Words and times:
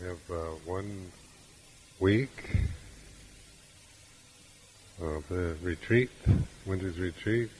We 0.00 0.08
have 0.08 0.30
uh, 0.30 0.34
one 0.64 1.12
week 2.00 2.50
of 5.00 5.26
the 5.28 5.56
retreat, 5.62 6.10
winter's 6.66 6.98
retreat, 6.98 7.50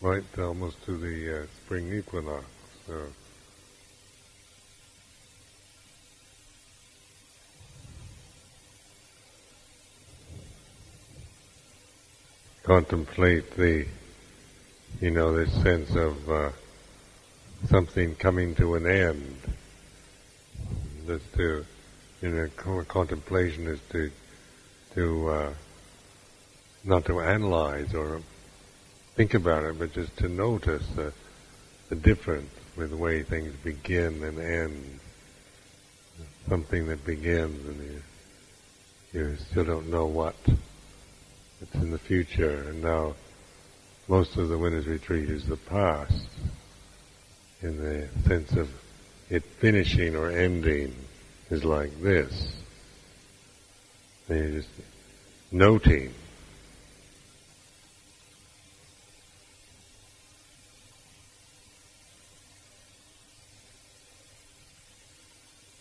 right 0.00 0.24
almost 0.38 0.84
to 0.84 0.96
the 0.96 1.42
uh, 1.42 1.46
spring 1.64 1.92
equinox. 1.92 2.44
So 2.86 3.06
contemplate 12.62 13.56
the, 13.56 13.86
you 15.00 15.10
know, 15.10 15.34
this 15.34 15.52
sense 15.62 15.94
of 15.94 16.30
uh, 16.30 16.50
something 17.68 18.14
coming 18.16 18.54
to 18.56 18.74
an 18.74 18.86
end. 18.86 19.36
Just 21.06 21.32
to, 21.34 21.64
you 22.20 22.28
know, 22.28 22.84
contemplation 22.84 23.66
is 23.66 23.80
to, 23.90 24.10
to, 24.94 25.28
uh, 25.28 25.54
not 26.84 27.04
to 27.06 27.20
analyze 27.20 27.92
or 27.94 28.20
think 29.16 29.34
about 29.34 29.64
it, 29.64 29.78
but 29.78 29.92
just 29.92 30.16
to 30.18 30.28
notice 30.28 30.86
the, 30.94 31.12
the 31.88 31.96
difference 31.96 32.50
with 32.76 32.90
the 32.90 32.96
way 32.96 33.22
things 33.22 33.54
begin 33.64 34.22
and 34.22 34.38
end. 34.38 35.00
Something 36.48 36.86
that 36.86 37.04
begins 37.04 37.68
and 37.68 38.02
you, 39.12 39.20
you 39.20 39.36
still 39.50 39.64
don't 39.64 39.90
know 39.90 40.06
what 40.06 40.34
it's 41.60 41.74
in 41.74 41.90
the 41.90 41.98
future, 41.98 42.68
and 42.68 42.82
now 42.82 43.14
most 44.08 44.36
of 44.36 44.48
the 44.48 44.58
winter's 44.58 44.86
retreat 44.86 45.30
is 45.30 45.46
the 45.46 45.56
past, 45.56 46.26
in 47.62 47.78
the 47.78 48.08
sense 48.26 48.52
of 48.52 48.68
it 49.32 49.42
finishing 49.42 50.14
or 50.14 50.30
ending 50.30 50.94
is 51.50 51.64
like 51.64 52.02
this. 52.02 52.52
And 54.28 54.38
you're 54.38 54.60
just 54.60 54.68
noting. 55.50 56.12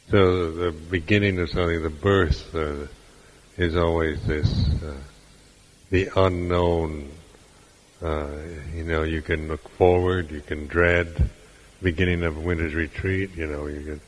So 0.10 0.52
the 0.52 0.72
beginning 0.72 1.38
of 1.40 1.50
something, 1.50 1.84
the 1.84 1.90
birth, 1.90 2.56
uh, 2.56 2.88
is 3.58 3.76
always 3.76 4.26
this 4.26 4.50
uh, 4.82 4.94
the 5.90 6.10
unknown. 6.16 7.12
Uh, 8.02 8.30
you 8.74 8.84
know, 8.86 9.04
you 9.04 9.22
can 9.22 9.50
look 9.50 9.68
forward, 9.70 10.32
you 10.32 10.42
can 10.42 10.68
dread 10.68 11.30
beginning 11.82 12.24
of 12.24 12.38
winter's 12.44 12.74
retreat. 12.74 13.36
You 13.36 13.48
know, 13.48 13.68
you 13.68 14.00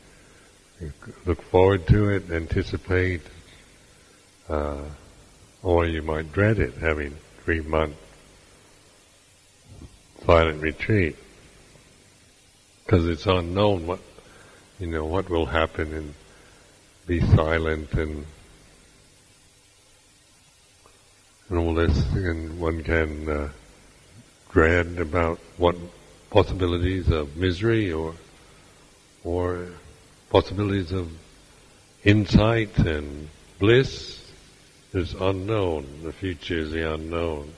you 0.80 0.92
look 1.24 1.42
forward 1.42 1.86
to 1.88 2.10
it, 2.10 2.30
anticipate, 2.30 3.22
uh, 4.48 4.82
or 5.62 5.86
you 5.86 6.02
might 6.02 6.32
dread 6.32 6.58
it, 6.58 6.74
having 6.74 7.16
three 7.44 7.60
month 7.60 7.96
silent 10.24 10.62
retreat, 10.62 11.16
because 12.84 13.06
it's 13.06 13.26
unknown 13.26 13.86
what 13.86 14.00
you 14.78 14.86
know 14.86 15.04
what 15.04 15.28
will 15.28 15.46
happen 15.46 15.92
and 15.92 16.14
be 17.06 17.20
silent 17.20 17.92
and 17.92 18.24
and 21.50 21.58
all 21.58 21.74
this, 21.74 22.12
and 22.14 22.58
one 22.58 22.82
can 22.82 23.28
uh, 23.28 23.48
dread 24.50 24.98
about 24.98 25.38
what 25.58 25.76
possibilities 26.34 27.08
of 27.12 27.36
misery 27.36 27.92
or 27.92 28.12
or 29.22 29.68
possibilities 30.30 30.90
of 30.90 31.08
insight 32.02 32.76
and 32.78 33.28
bliss 33.60 34.20
is 34.92 35.14
unknown. 35.14 35.86
The 36.02 36.12
future 36.12 36.58
is 36.58 36.72
the 36.72 36.92
unknown. 36.92 37.54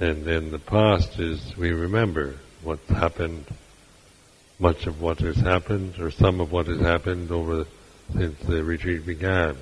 And 0.00 0.24
then 0.24 0.50
the 0.50 0.58
past 0.58 1.18
is 1.18 1.54
we 1.58 1.70
remember 1.70 2.36
what's 2.62 2.88
happened, 2.88 3.44
much 4.58 4.86
of 4.86 5.02
what 5.02 5.18
has 5.18 5.36
happened, 5.36 5.98
or 5.98 6.10
some 6.10 6.40
of 6.40 6.50
what 6.50 6.66
has 6.66 6.80
happened 6.80 7.30
over 7.30 7.66
since 8.14 8.40
the 8.40 8.64
retreat 8.64 9.04
began. 9.04 9.54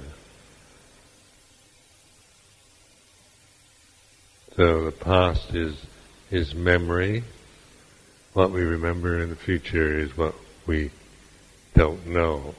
So 4.54 4.84
the 4.84 4.92
past 4.92 5.52
is 5.52 5.74
is 6.30 6.54
memory. 6.54 7.24
What 8.32 8.50
we 8.50 8.62
remember 8.62 9.20
in 9.20 9.30
the 9.30 9.36
future 9.36 9.98
is 9.98 10.16
what 10.16 10.34
we 10.66 10.90
don't 11.74 12.06
know. 12.06 12.54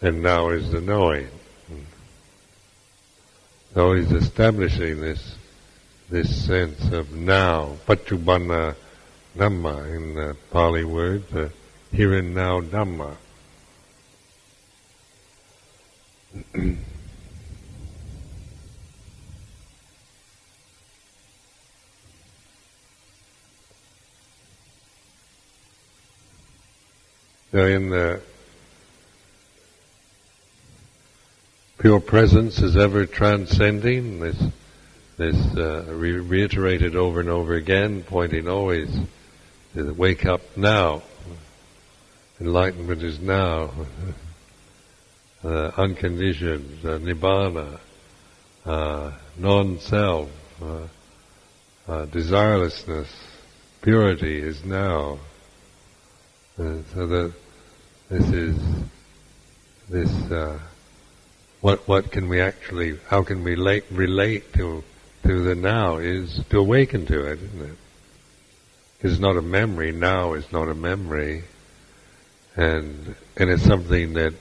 And 0.00 0.22
now 0.22 0.50
is 0.50 0.70
the 0.70 0.80
knowing. 0.80 1.28
So 3.74 3.92
he's 3.92 4.12
establishing 4.12 5.00
this 5.00 5.36
this 6.08 6.46
sense 6.46 6.90
of 6.90 7.12
now, 7.12 7.76
paccuppanna 7.86 8.74
dhamma 9.36 9.94
in 9.94 10.14
the 10.14 10.36
Pali 10.50 10.82
word, 10.84 11.28
the 11.28 11.46
uh, 11.46 11.48
here 11.92 12.14
and 12.14 12.34
now 12.34 12.60
dhamma. 12.62 13.14
So 27.50 27.64
in 27.64 27.88
the 27.88 28.20
pure 31.78 32.00
presence 32.00 32.58
is 32.58 32.76
ever 32.76 33.06
transcending. 33.06 34.20
This, 34.20 34.36
this 35.16 35.56
uh, 35.56 35.86
re- 35.88 36.18
reiterated 36.18 36.94
over 36.94 37.20
and 37.20 37.30
over 37.30 37.54
again, 37.54 38.02
pointing 38.02 38.48
always 38.48 38.94
to 39.72 39.82
the 39.82 39.94
wake 39.94 40.26
up 40.26 40.42
now. 40.58 41.02
Enlightenment 42.38 43.02
is 43.02 43.18
now. 43.18 43.70
uh, 45.42 45.70
unconditioned, 45.78 46.84
uh, 46.84 46.98
nibbana, 46.98 47.80
uh, 48.66 49.12
non-self, 49.38 50.28
uh, 50.60 50.66
uh, 51.88 52.06
desirelessness, 52.06 53.08
purity 53.80 54.38
is 54.38 54.62
now. 54.66 55.18
Uh, 56.58 56.82
so 56.92 57.06
that 57.06 57.32
this 58.08 58.28
is 58.30 58.56
this 59.88 60.10
uh, 60.32 60.58
what 61.60 61.86
what 61.86 62.10
can 62.10 62.28
we 62.28 62.40
actually 62.40 62.98
how 63.06 63.22
can 63.22 63.44
we 63.44 63.52
relate 63.52 63.84
relate 63.92 64.52
to 64.52 64.82
to 65.22 65.44
the 65.44 65.54
now 65.54 65.98
is 65.98 66.40
to 66.50 66.58
awaken 66.58 67.06
to 67.06 67.30
it, 67.30 67.38
isn't 67.40 67.62
it? 67.62 67.76
It's 69.02 69.20
not 69.20 69.36
a 69.36 69.42
memory. 69.42 69.92
Now 69.92 70.34
is 70.34 70.50
not 70.50 70.68
a 70.68 70.74
memory, 70.74 71.44
and 72.56 73.14
and 73.36 73.50
it's 73.50 73.62
something 73.62 74.14
that 74.14 74.34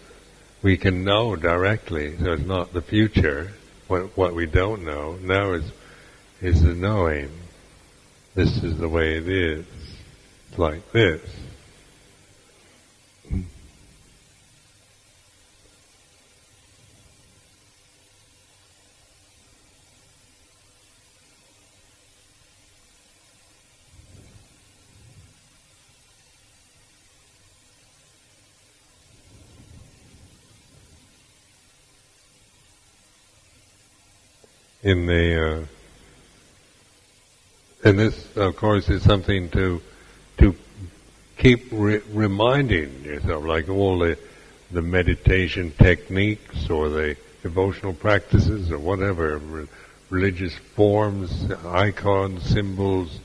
we 0.64 0.76
can 0.76 1.04
know 1.04 1.36
directly. 1.36 2.18
So 2.18 2.34
it's 2.34 2.48
not 2.48 2.74
the 2.74 2.82
future. 2.82 3.52
What 3.88 4.18
what 4.18 4.34
we 4.34 4.48
don't 4.48 4.84
know 4.84 5.18
now 5.22 5.52
is 5.52 5.72
is 6.42 6.64
the 6.64 6.74
knowing. 6.74 7.30
This 8.34 8.64
is 8.64 8.76
the 8.80 8.90
way 8.90 9.18
it 9.18 9.28
is. 9.28 9.68
It's 10.50 10.58
like 10.58 10.92
this. 10.92 11.22
In 34.88 35.06
the 35.06 35.46
uh, 35.46 35.66
and 37.84 38.00
this 38.00 38.38
of 38.38 38.56
course 38.56 38.88
is 38.88 39.04
something 39.04 39.50
to 39.50 39.82
to 40.38 40.56
keep 41.38 41.68
re- 41.74 42.02
reminding 42.14 43.04
yourself 43.04 43.44
like 43.44 43.68
all 43.68 44.00
the 44.00 44.18
the 44.72 44.82
meditation 44.82 45.72
techniques 45.72 46.70
or 46.70 46.88
the 46.88 47.18
devotional 47.44 47.94
practices 47.94 48.72
or 48.72 48.80
whatever 48.80 49.38
re- 49.40 49.68
religious 50.10 50.56
forms 50.56 51.52
icons 51.66 52.42
symbols 52.44 53.20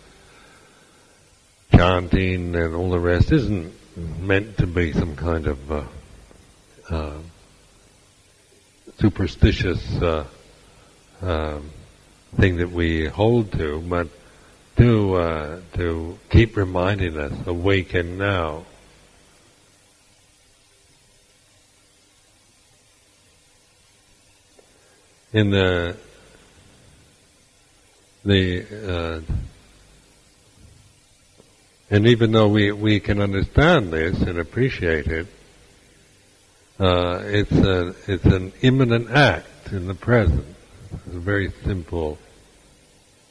chanting 1.71 2.57
and 2.57 2.75
all 2.75 2.91
the 2.91 2.99
rest 2.99 3.31
isn't 3.31 3.73
meant 4.21 4.59
to 4.59 4.67
be 4.67 4.93
some 4.93 5.15
kind 5.15 5.47
of 5.47 5.71
uh, 5.71 5.85
uh, 6.91 7.19
superstitious 8.99 10.03
uh, 10.03 10.27
um, 11.23 11.71
thing 12.37 12.57
that 12.57 12.73
we 12.73 13.07
hold 13.07 13.53
to, 13.53 13.81
but 13.81 14.09
to 14.77 15.15
uh, 15.15 15.61
to 15.75 16.19
keep 16.31 16.57
reminding 16.57 17.17
us, 17.17 17.33
awaken 17.47 18.19
now. 18.19 18.65
In 25.33 25.51
the 25.51 25.97
the 28.25 28.67
uh, 28.89 29.21
and 31.89 32.07
even 32.09 32.33
though 32.33 32.49
we 32.49 32.73
we 32.73 32.99
can 32.99 33.21
understand 33.21 33.93
this 33.93 34.21
and 34.23 34.39
appreciate 34.39 35.07
it, 35.07 35.29
uh, 36.81 37.21
it's 37.25 37.53
a 37.53 37.95
it's 38.09 38.25
an 38.25 38.53
imminent 38.63 39.11
act 39.11 39.71
in 39.71 39.87
the 39.87 39.95
present. 39.95 40.47
It's 41.07 41.15
very 41.15 41.53
simple, 41.65 42.19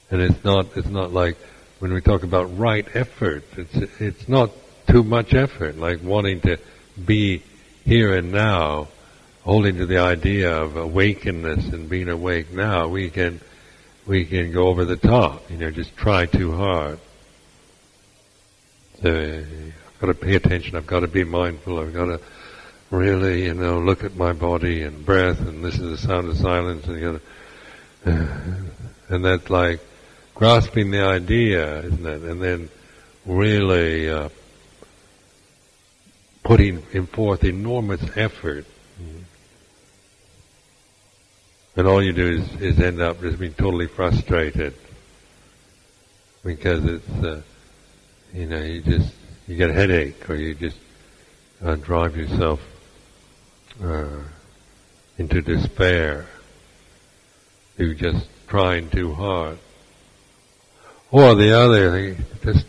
and 0.10 0.22
it's 0.22 0.44
not 0.44 0.75
it's 0.75 0.88
not 0.88 1.12
like 1.12 1.38
when 1.80 1.94
we 1.94 2.02
talk 2.02 2.24
about 2.24 2.58
right 2.58 2.88
effort. 2.94 3.44
It's 3.58 4.02
it's 4.02 4.28
not 4.28 4.52
too 4.88 5.04
much 5.04 5.34
effort, 5.34 5.78
like 5.78 6.04
wanting 6.04 6.42
to 6.42 6.58
be 7.04 7.44
here 7.86 8.16
and 8.16 8.31
now, 8.31 8.88
holding 9.44 9.78
to 9.78 9.86
the 9.86 10.00
idea 10.00 10.56
of 10.56 10.75
awakeness 10.75 11.68
and 11.69 11.90
being 11.90 12.10
awake 12.10 12.52
now. 12.52 12.88
We 12.88 13.10
can 13.10 13.40
we 14.06 14.25
can 14.25 14.52
go 14.52 14.68
over 14.68 14.86
the 14.86 14.98
top, 14.98 15.50
you 15.50 15.58
know, 15.58 15.72
just 15.72 15.96
try 15.96 16.25
too 16.25 16.56
hard. 16.56 17.00
So 19.02 19.10
I've 19.10 20.00
got 20.00 20.08
to 20.08 20.13
pay 20.13 20.36
attention. 20.36 20.75
I've 20.75 20.88
got 20.88 21.00
to 21.02 21.08
be 21.08 21.24
mindful. 21.24 21.80
I've 21.80 21.94
got 21.94 22.06
to 22.06 22.19
really, 22.92 23.46
you 23.46 23.54
know, 23.54 23.80
look 23.80 24.04
at 24.04 24.16
my 24.16 24.34
body 24.34 24.84
and 24.84 25.06
breath 25.06 25.40
and 25.40 25.62
listen 25.62 25.81
to 25.81 25.90
the 25.90 25.98
sound 25.98 26.30
of 26.30 26.38
silence 26.38 26.86
and 26.86 27.00
you 27.00 27.13
know, 27.13 27.19
and 28.06 29.25
that's 29.25 29.50
like 29.50 29.80
grasping 30.33 30.92
the 30.92 31.01
idea, 31.01 31.80
isn't 31.81 32.06
it? 32.06 32.21
And 32.24 32.42
then 32.42 32.69
really 33.25 34.09
uh, 34.09 34.30
putting 36.44 36.81
forth 37.07 37.44
enormous 37.44 38.01
effort. 38.15 38.65
And 41.75 41.88
all 41.88 42.03
you 42.03 42.12
do 42.12 42.27
is, 42.27 42.62
is 42.62 42.80
end 42.80 43.01
up 43.01 43.21
just 43.21 43.39
being 43.39 43.53
totally 43.53 43.88
frustrated 43.88 44.74
because 46.44 46.83
it's, 46.83 47.24
uh, 47.24 47.42
you 48.33 48.45
know, 48.45 48.62
you 48.62 48.81
just, 48.81 49.13
you 49.48 49.56
get 49.56 49.69
a 49.69 49.74
headache 49.74 50.30
or 50.30 50.36
you 50.36 50.53
just 50.53 50.77
uh, 51.63 51.75
drive 51.75 52.18
yourself 52.18 52.59
uh, 53.81 54.19
into 55.18 55.42
despair 55.42 56.27
through 57.76 57.96
just 57.96 58.28
trying 58.48 58.90
too 58.90 59.14
hard. 59.14 59.58
Or 61.12 61.36
the 61.36 61.58
other 61.58 61.92
thing, 61.92 62.26
just 62.44 62.66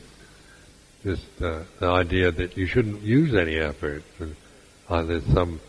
just 1.03 1.43
uh, 1.43 1.61
the 1.81 1.89
idea 1.89 2.31
that 2.31 2.57
you 2.57 2.67
shouldn't 2.67 3.03
use 3.03 3.35
any 3.35 3.57
effort. 3.57 4.05
Uh, 4.89 5.03
there's 5.03 5.27
some 5.27 5.61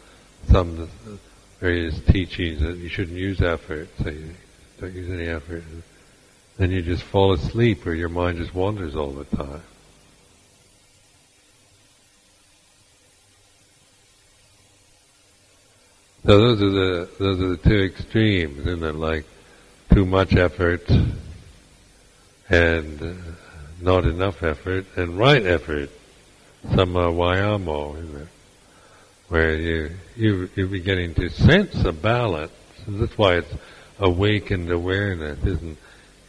some 0.49 0.89
various 1.59 1.99
teachings 2.01 2.61
that 2.61 2.77
you 2.77 2.89
shouldn't 2.89 3.17
use 3.17 3.41
effort, 3.41 3.89
so 4.01 4.09
you 4.09 4.31
don't 4.79 4.93
use 4.93 5.09
any 5.09 5.27
effort. 5.27 5.63
Then 6.57 6.71
you 6.71 6.81
just 6.81 7.03
fall 7.03 7.33
asleep, 7.33 7.85
or 7.87 7.93
your 7.93 8.09
mind 8.09 8.37
just 8.37 8.53
wanders 8.53 8.95
all 8.95 9.11
the 9.11 9.25
time. 9.25 9.61
So 16.25 16.37
those 16.37 16.61
are 16.61 16.69
the 16.69 17.09
those 17.19 17.41
are 17.41 17.49
the 17.49 17.57
two 17.57 17.83
extremes, 17.83 18.59
isn't 18.59 18.83
it? 18.83 18.95
Like 18.95 19.25
too 19.93 20.05
much 20.05 20.33
effort 20.35 20.89
and 22.49 23.01
uh, 23.01 23.13
not 23.81 24.05
enough 24.05 24.41
effort, 24.41 24.85
and 24.95 25.17
right 25.17 25.45
effort, 25.45 25.89
samma 26.67 27.11
vayamo, 27.11 27.97
isn't 28.01 28.21
it? 28.21 28.27
Where 29.27 29.55
you 29.57 29.91
you 30.15 30.49
you're 30.55 30.67
beginning 30.67 31.13
to 31.15 31.29
sense 31.29 31.83
a 31.83 31.91
balance. 31.91 32.53
And 32.87 33.01
that's 33.01 33.17
why 33.17 33.35
it's 33.35 33.53
awakened 33.99 34.71
awareness, 34.71 35.39
isn't? 35.39 35.77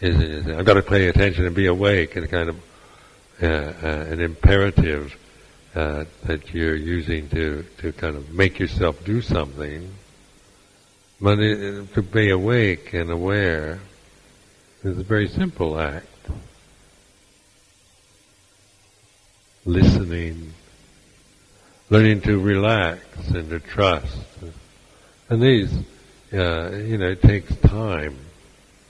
Isn't, 0.00 0.22
is 0.22 0.46
I've 0.48 0.64
got 0.64 0.74
to 0.74 0.82
pay 0.82 1.06
attention 1.06 1.46
and 1.46 1.54
be 1.54 1.66
awake, 1.66 2.16
It's 2.16 2.30
kind 2.30 2.48
of 2.48 2.56
uh, 3.40 3.46
uh, 3.46 3.86
an 4.10 4.20
imperative 4.20 5.16
uh, 5.74 6.04
that 6.24 6.54
you're 6.54 6.76
using 6.76 7.28
to, 7.30 7.64
to 7.78 7.92
kind 7.92 8.16
of 8.16 8.32
make 8.32 8.58
yourself 8.58 9.04
do 9.04 9.20
something. 9.20 9.90
But 11.20 11.38
it, 11.40 11.94
to 11.94 12.02
be 12.02 12.30
awake 12.30 12.92
and 12.92 13.10
aware 13.10 13.80
is 14.82 14.98
a 14.98 15.02
very 15.02 15.28
simple 15.28 15.78
act. 15.78 16.06
Listening, 19.64 20.52
learning 21.88 22.20
to 22.22 22.38
relax 22.38 23.00
and 23.30 23.48
to 23.50 23.60
trust. 23.60 24.18
And 25.30 25.42
these, 25.42 25.72
uh, 26.32 26.70
you 26.70 26.98
know, 26.98 27.10
it 27.10 27.22
takes 27.22 27.54
time 27.56 28.18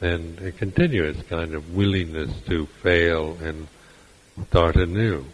and 0.01 0.39
a 0.41 0.53
continuous 0.53 1.23
kind 1.29 1.55
of 1.55 1.75
willingness 1.75 2.31
to 2.47 2.67
fail 2.67 3.39
and 3.43 3.69
start 4.49 4.77
anew. 4.77 5.25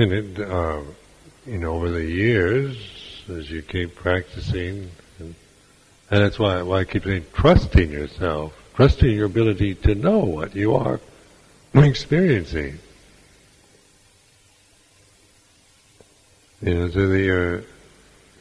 And 0.00 0.12
it, 0.12 0.40
uh, 0.40 0.80
you 1.44 1.58
know, 1.58 1.74
over 1.74 1.90
the 1.90 2.02
years, 2.02 2.74
as 3.28 3.50
you 3.50 3.60
keep 3.60 3.94
practicing, 3.94 4.90
and, 5.18 5.34
and 6.10 6.24
that's 6.24 6.38
why, 6.38 6.62
why 6.62 6.80
I 6.80 6.84
keep 6.84 7.04
saying 7.04 7.26
trusting 7.34 7.90
yourself, 7.90 8.54
trusting 8.72 9.10
your 9.10 9.26
ability 9.26 9.74
to 9.74 9.94
know 9.94 10.20
what 10.20 10.56
you 10.56 10.74
are 10.74 11.00
experiencing. 11.74 12.78
You 16.62 16.74
know, 16.74 16.88
so 16.88 17.06
that 17.06 17.20
you're, 17.20 17.64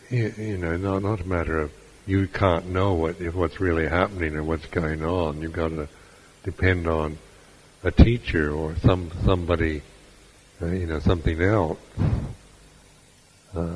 you, 0.09 0.33
you 0.38 0.57
know, 0.57 0.77
not, 0.77 1.03
not 1.03 1.19
a 1.19 1.27
matter 1.27 1.59
of 1.59 1.73
you 2.05 2.29
can't 2.29 2.69
know 2.69 2.94
what 2.94 3.19
if 3.19 3.35
what's 3.35 3.59
really 3.59 3.85
happening 3.89 4.38
or 4.38 4.43
what's 4.43 4.67
going 4.67 5.03
on. 5.03 5.41
You've 5.41 5.51
got 5.51 5.72
to 5.72 5.89
depend 6.45 6.88
on 6.88 7.17
a 7.84 7.91
teacher 7.91 8.50
or 8.50 8.77
some 8.77 9.12
somebody, 9.25 9.81
uh, 10.62 10.66
you 10.68 10.86
know, 10.86 11.00
something 11.00 11.42
else. 11.42 11.80
Uh, 13.56 13.75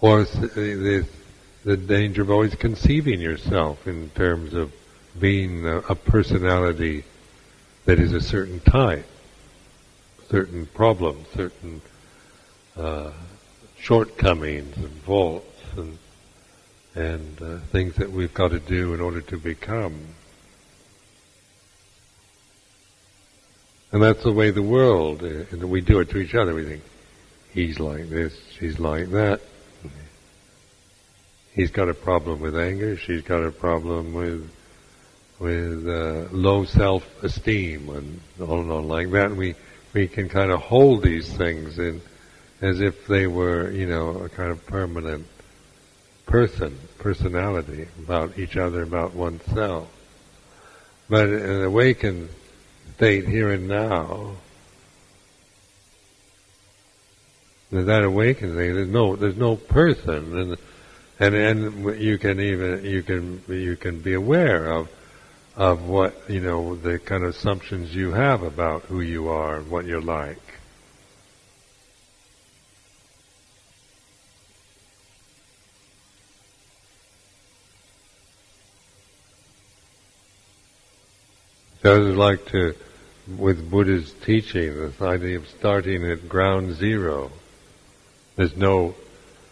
or 0.00 0.24
the, 0.24 1.06
the 1.64 1.76
danger 1.76 2.22
of 2.22 2.30
always 2.30 2.54
conceiving 2.54 3.20
yourself 3.20 3.86
in 3.86 4.10
terms 4.10 4.52
of 4.52 4.72
being 5.18 5.66
a, 5.66 5.78
a 5.78 5.94
personality 5.94 7.04
that 7.84 7.98
is 7.98 8.12
a 8.12 8.20
certain 8.20 8.60
type, 8.60 9.06
certain 10.28 10.66
problems, 10.66 11.26
certain 11.34 11.80
uh, 12.76 13.12
shortcomings 13.78 14.76
and 14.76 14.92
faults 15.02 15.62
and 15.76 15.98
and 16.94 17.42
uh, 17.42 17.58
things 17.72 17.96
that 17.96 18.10
we've 18.10 18.32
got 18.34 18.52
to 18.52 18.60
do 18.60 18.94
in 18.94 19.00
order 19.00 19.20
to 19.20 19.36
become. 19.36 19.94
And 23.94 24.02
that's 24.02 24.24
the 24.24 24.32
way 24.32 24.50
the 24.50 24.60
world, 24.60 25.22
uh, 25.22 25.44
and 25.52 25.70
we 25.70 25.80
do 25.80 26.00
it 26.00 26.10
to 26.10 26.18
each 26.18 26.34
other. 26.34 26.52
We 26.52 26.64
think, 26.64 26.82
he's 27.52 27.78
like 27.78 28.10
this, 28.10 28.36
she's 28.58 28.80
like 28.80 29.12
that. 29.12 29.40
He's 31.52 31.70
got 31.70 31.88
a 31.88 31.94
problem 31.94 32.40
with 32.40 32.58
anger, 32.58 32.96
she's 32.96 33.22
got 33.22 33.44
a 33.44 33.52
problem 33.52 34.12
with 34.12 34.50
with 35.38 35.86
uh, 35.88 36.26
low 36.32 36.64
self-esteem 36.64 37.88
and 37.88 38.20
on 38.40 38.58
and 38.62 38.72
on 38.72 38.88
like 38.88 39.12
that. 39.12 39.26
And 39.26 39.36
we 39.36 39.54
we 39.92 40.08
can 40.08 40.28
kind 40.28 40.50
of 40.50 40.60
hold 40.60 41.04
these 41.04 41.32
things 41.32 41.78
in 41.78 42.02
as 42.60 42.80
if 42.80 43.06
they 43.06 43.28
were, 43.28 43.70
you 43.70 43.86
know, 43.86 44.24
a 44.24 44.28
kind 44.28 44.50
of 44.50 44.66
permanent 44.66 45.24
person, 46.26 46.76
personality, 46.98 47.86
about 48.02 48.40
each 48.40 48.56
other, 48.56 48.82
about 48.82 49.14
oneself. 49.14 49.88
But 51.08 51.28
an 51.28 51.62
awakened 51.62 52.28
state 52.96 53.26
here 53.26 53.50
and 53.50 53.68
now, 53.68 54.32
that 57.70 58.04
awakened 58.04 58.54
thing, 58.54 58.74
there's 58.74 58.88
no, 58.88 59.16
there's 59.16 59.36
no 59.36 59.56
person, 59.56 60.38
and 60.38 60.56
and 61.18 61.34
and 61.34 62.00
you 62.00 62.18
can 62.18 62.40
even 62.40 62.84
you 62.84 63.02
can 63.02 63.42
you 63.48 63.76
can 63.76 64.00
be 64.00 64.14
aware 64.14 64.66
of 64.66 64.88
of 65.56 65.88
what 65.88 66.28
you 66.28 66.40
know 66.40 66.74
the 66.76 66.98
kind 66.98 67.24
of 67.24 67.30
assumptions 67.30 67.94
you 67.94 68.12
have 68.12 68.42
about 68.42 68.82
who 68.82 69.00
you 69.00 69.28
are 69.28 69.56
and 69.56 69.70
what 69.70 69.86
you're 69.86 70.00
like. 70.00 70.38
Would 81.84 82.16
like 82.16 82.46
to, 82.46 82.74
with 83.36 83.70
Buddha's 83.70 84.10
teaching, 84.24 84.74
this 84.74 85.02
idea 85.02 85.36
of 85.36 85.46
starting 85.46 86.10
at 86.10 86.30
ground 86.30 86.76
zero, 86.76 87.30
There's 88.36 88.56
no, 88.56 88.94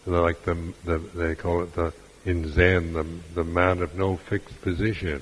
like 0.07 0.43
the, 0.43 0.73
the 0.83 0.97
they 0.97 1.35
call 1.35 1.61
it 1.61 1.75
the 1.75 1.93
in 2.25 2.51
Zen 2.51 2.93
the 2.93 3.05
the 3.35 3.43
man 3.43 3.83
of 3.83 3.95
no 3.95 4.17
fixed 4.17 4.59
position. 4.61 5.21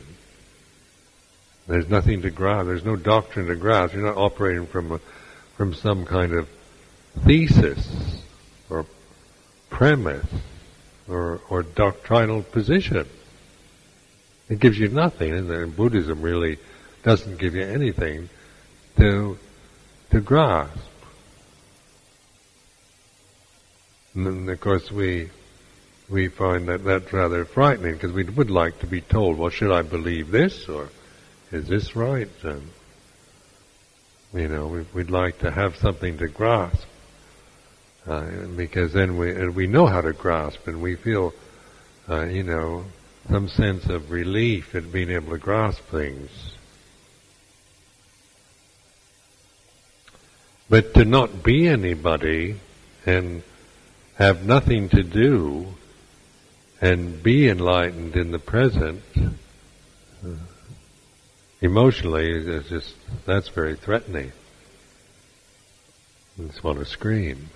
There's 1.67 1.89
nothing 1.89 2.21
to 2.21 2.29
grasp. 2.29 2.67
There's 2.67 2.85
no 2.85 2.95
doctrine 2.95 3.47
to 3.47 3.55
grasp. 3.55 3.93
You're 3.93 4.05
not 4.05 4.15
operating 4.15 4.65
from 4.65 4.93
a, 4.93 4.99
from 5.57 5.73
some 5.73 6.05
kind 6.05 6.31
of 6.31 6.47
thesis 7.25 8.21
or 8.69 8.85
premise 9.69 10.27
or, 11.09 11.41
or 11.49 11.63
doctrinal 11.63 12.41
position. 12.41 13.05
It 14.47 14.61
gives 14.61 14.79
you 14.79 14.87
nothing, 14.87 15.33
and 15.33 15.75
Buddhism 15.75 16.21
really 16.21 16.57
doesn't 17.03 17.37
give 17.37 17.55
you 17.55 17.63
anything 17.63 18.29
to 18.97 19.37
to 20.11 20.21
grasp. 20.21 20.77
And 24.13 24.49
of 24.49 24.59
course, 24.59 24.91
we 24.91 25.29
we 26.09 26.27
find 26.27 26.67
that 26.67 26.83
that's 26.83 27.13
rather 27.13 27.45
frightening 27.45 27.93
because 27.93 28.11
we 28.11 28.23
would 28.23 28.51
like 28.51 28.79
to 28.79 28.87
be 28.87 28.99
told, 28.99 29.37
well, 29.37 29.49
should 29.49 29.71
I 29.71 29.81
believe 29.81 30.29
this 30.29 30.67
or 30.67 30.89
is 31.51 31.67
this 31.67 31.95
right? 31.95 32.27
And, 32.43 32.69
you 34.33 34.49
know, 34.49 34.67
we, 34.67 34.85
would 34.93 35.09
like 35.09 35.39
to 35.39 35.51
have 35.51 35.77
something 35.77 36.17
to 36.17 36.27
grasp. 36.27 36.85
Uh, 38.05 38.25
because 38.57 38.93
then 38.93 39.15
we 39.17 39.47
we 39.49 39.67
know 39.67 39.85
how 39.85 40.01
to 40.01 40.11
grasp 40.11 40.67
and 40.67 40.81
we 40.81 40.95
feel, 40.95 41.33
uh, 42.09 42.25
you 42.25 42.41
know, 42.41 42.83
some 43.29 43.47
sense 43.47 43.85
of 43.85 44.09
relief 44.09 44.73
at 44.73 44.91
being 44.91 45.11
able 45.11 45.31
to 45.31 45.37
grasp 45.37 45.83
things. 45.91 46.29
But 50.71 50.93
to 50.93 51.03
not 51.03 51.43
be 51.43 51.67
anybody 51.67 52.55
and 53.05 53.43
have 54.15 54.45
nothing 54.45 54.87
to 54.87 55.03
do 55.03 55.67
and 56.79 57.21
be 57.21 57.49
enlightened 57.49 58.15
in 58.15 58.31
the 58.31 58.39
present, 58.39 59.03
uh, 59.17 60.29
emotionally, 61.59 62.31
is 62.31 62.69
just 62.69 62.95
that's 63.25 63.49
very 63.49 63.75
threatening. 63.75 64.31
I 66.39 66.47
just 66.47 66.63
want 66.63 66.79
to 66.79 66.85
scream. 66.85 67.49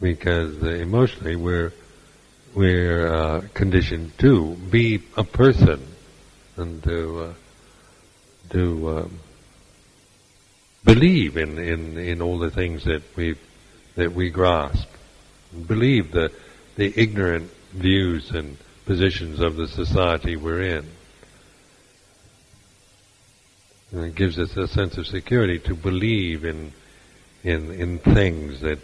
Because 0.00 0.56
emotionally 0.62 1.34
we're 1.34 1.72
we're 2.54 3.12
uh, 3.12 3.40
conditioned 3.54 4.16
to 4.18 4.54
be 4.54 5.02
a 5.16 5.24
person 5.24 5.84
and 6.56 6.80
to 6.84 7.22
uh, 7.22 7.34
to 8.50 8.98
um, 8.98 9.20
believe 10.84 11.36
in, 11.36 11.58
in, 11.58 11.98
in 11.98 12.22
all 12.22 12.38
the 12.38 12.50
things 12.50 12.84
that 12.84 13.02
we 13.16 13.36
that 13.96 14.12
we 14.12 14.30
grasp, 14.30 14.88
believe 15.66 16.12
the 16.12 16.30
the 16.76 16.92
ignorant 17.00 17.50
views 17.72 18.30
and 18.30 18.56
positions 18.84 19.40
of 19.40 19.56
the 19.56 19.66
society 19.66 20.36
we're 20.36 20.62
in. 20.62 20.86
And 23.92 24.04
it 24.04 24.14
gives 24.14 24.38
us 24.38 24.56
a 24.56 24.68
sense 24.68 24.98
of 24.98 25.06
security 25.06 25.58
to 25.60 25.74
believe 25.74 26.44
in 26.44 26.72
in 27.42 27.70
in 27.72 27.98
things 27.98 28.60
that 28.60 28.78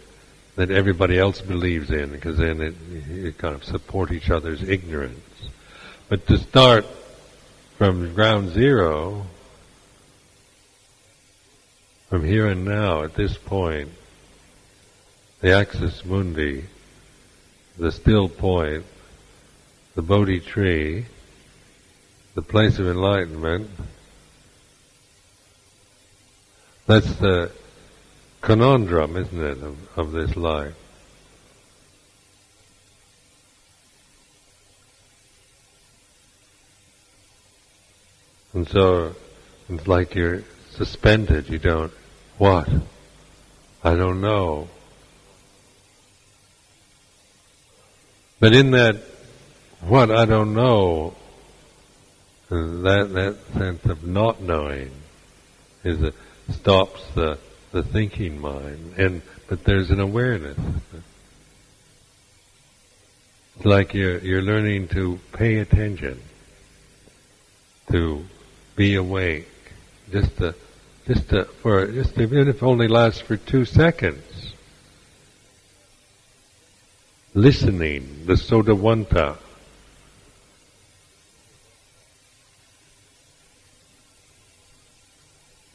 that 0.55 0.69
everybody 0.69 1.17
else 1.17 1.41
believes 1.41 1.89
in, 1.89 2.11
because 2.11 2.37
then 2.37 2.61
it, 2.61 2.75
you 3.09 3.33
kind 3.33 3.55
of 3.55 3.63
support 3.63 4.11
each 4.11 4.29
other's 4.29 4.61
ignorance. 4.61 5.19
But 6.09 6.27
to 6.27 6.37
start 6.37 6.85
from 7.77 8.13
ground 8.13 8.51
zero, 8.51 9.25
from 12.13 12.23
here 12.23 12.45
and 12.45 12.63
now, 12.63 13.01
at 13.01 13.15
this 13.15 13.35
point, 13.35 13.89
the 15.41 15.51
axis 15.51 16.05
mundi, 16.05 16.63
the 17.79 17.91
still 17.91 18.29
point, 18.29 18.85
the 19.95 20.01
Bodhi 20.03 20.39
tree, 20.39 21.07
the 22.35 22.41
place 22.43 22.77
of 22.77 22.85
enlightenment, 22.85 23.67
that's 26.85 27.15
the 27.15 27.51
conundrum, 28.41 29.17
isn't 29.17 29.43
it, 29.43 29.63
of, 29.63 29.75
of 29.97 30.11
this 30.11 30.35
life. 30.35 30.75
And 38.53 38.69
so 38.69 39.15
it's 39.67 39.87
like 39.87 40.13
you're 40.13 40.43
suspended, 40.75 41.49
you 41.49 41.57
don't, 41.57 41.91
what? 42.37 42.69
I 43.83 43.95
don't 43.95 44.21
know. 44.21 44.69
But 48.39 48.53
in 48.53 48.71
that 48.71 48.97
what 49.81 50.11
I 50.11 50.25
don't 50.25 50.53
know, 50.53 51.15
that 52.49 53.09
that 53.13 53.37
sense 53.57 53.85
of 53.85 54.05
not 54.05 54.41
knowing, 54.41 54.91
is 55.83 56.01
it 56.01 56.15
stops 56.49 57.05
the 57.15 57.37
the 57.71 57.83
thinking 57.83 58.39
mind, 58.39 58.93
and 58.97 59.21
but 59.47 59.63
there's 59.63 59.91
an 59.91 59.99
awareness. 59.99 60.57
It's 63.55 63.65
like 63.65 63.93
you're 63.93 64.19
you're 64.19 64.41
learning 64.41 64.89
to 64.89 65.19
pay 65.33 65.59
attention, 65.59 66.21
to 67.91 68.25
be 68.75 68.95
awake, 68.95 69.49
just 70.11 70.37
to 70.37 70.55
just 71.05 71.29
to, 71.29 71.45
for 71.45 71.85
just 71.87 72.17
even 72.17 72.47
if 72.47 72.57
it 72.57 72.63
only 72.63 72.87
lasts 72.87 73.21
for 73.21 73.37
two 73.37 73.65
seconds. 73.65 74.53
Listening, 77.33 78.25
the 78.25 78.33
sotavanta, 78.33 79.37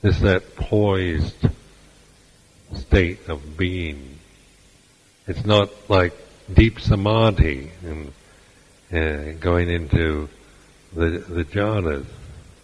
is 0.02 0.20
that 0.20 0.54
poised 0.54 1.48
state 2.74 3.28
of 3.28 3.56
being. 3.56 4.18
It's 5.26 5.44
not 5.44 5.70
like 5.90 6.14
deep 6.52 6.80
samadhi 6.80 7.70
and 7.82 8.12
uh, 8.92 9.32
going 9.40 9.68
into 9.68 10.28
the 10.94 11.18
the 11.28 11.44
jhanas. 11.44 12.06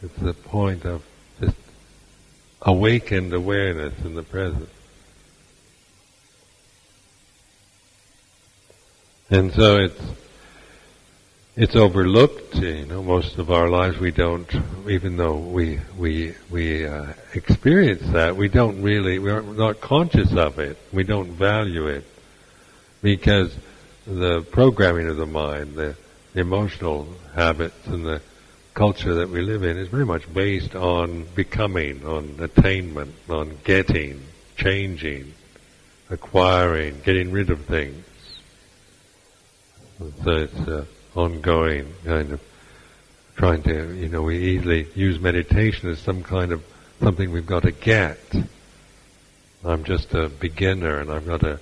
It's 0.03 0.17
the 0.19 0.35
point 0.35 0.85
of 0.85 1.03
awakened 2.65 3.33
awareness 3.33 3.95
in 4.05 4.15
the 4.15 4.23
present. 4.23 4.69
And 9.31 9.53
so 9.53 9.77
it's 9.77 10.03
it's 11.57 11.77
overlooked. 11.77 12.57
You 12.57 12.87
know, 12.87 13.03
most 13.03 13.39
of 13.39 13.51
our 13.51 13.69
lives 13.69 13.99
we 13.99 14.11
don't, 14.11 14.49
even 14.89 15.17
though 15.17 15.37
we 15.37 15.81
we 15.99 16.35
we 16.51 16.87
uh, 16.87 17.13
experience 17.35 18.03
that, 18.13 18.37
we 18.37 18.49
don't 18.49 18.83
really, 18.83 19.19
we're 19.19 19.43
not 19.43 19.81
conscious 19.81 20.33
of 20.33 20.59
it. 20.59 20.77
We 20.93 21.05
don't 21.05 21.31
value 21.31 21.87
it 21.87 22.05
because 23.03 23.55
the 24.07 24.43
programming 24.43 25.09
of 25.09 25.17
the 25.17 25.27
mind, 25.27 25.75
the, 25.75 25.97
the 26.33 26.41
emotional 26.41 27.09
habits, 27.35 27.87
and 27.87 28.05
the 28.05 28.21
culture 28.75 29.15
that 29.15 29.31
we 29.31 29.41
live 29.41 29.63
in 29.63 29.79
is 29.79 29.89
very 29.89 30.05
much 30.05 30.33
based 30.33 30.75
on 30.75 31.27
becoming, 31.35 32.05
on 32.07 32.37
attainment, 32.41 33.15
on 33.29 33.57
getting, 33.65 34.21
changing, 34.57 35.33
acquiring, 36.11 37.01
getting 37.05 37.33
rid 37.33 37.51
of 37.51 37.65
things. 37.65 38.05
So 40.25 40.31
it's. 40.31 40.59
an 40.59 40.87
ongoing 41.15 41.93
kind 42.05 42.33
of 42.33 42.41
trying 43.37 43.63
to, 43.65 43.95
you 43.95 44.09
know, 44.09 44.23
we 44.23 44.39
easily 44.39 44.87
use 44.95 45.21
meditation 45.21 45.89
as 45.89 45.99
some 45.99 46.23
kind 46.23 46.53
of 46.53 46.63
something 47.01 47.31
we've 47.31 47.47
got 47.47 47.63
to 47.65 47.73
get. 47.73 48.19
I'm 49.65 49.85
just 49.85 50.15
a 50.15 50.29
beginner 50.29 51.01
and 51.01 51.11
I've 51.11 51.27
got 51.27 51.41
to 51.41 51.59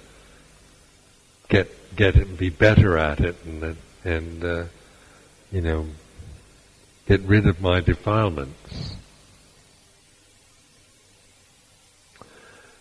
get 1.48 1.70
get 1.94 2.16
it 2.16 2.26
and 2.26 2.38
be 2.38 2.50
better 2.50 2.98
at 2.98 3.20
it 3.20 3.36
and 3.44 3.76
and 4.04 4.44
uh, 4.44 4.64
you 5.50 5.60
know 5.60 5.86
get 7.12 7.28
rid 7.28 7.46
of 7.46 7.60
my 7.60 7.78
defilements. 7.78 8.96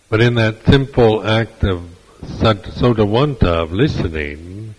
But 0.07 0.21
in 0.21 0.35
that 0.35 0.65
simple 0.65 1.27
act 1.27 1.65
of 1.65 1.83
sotavanta, 2.21 3.63
of 3.63 3.73
listening, 3.73 4.75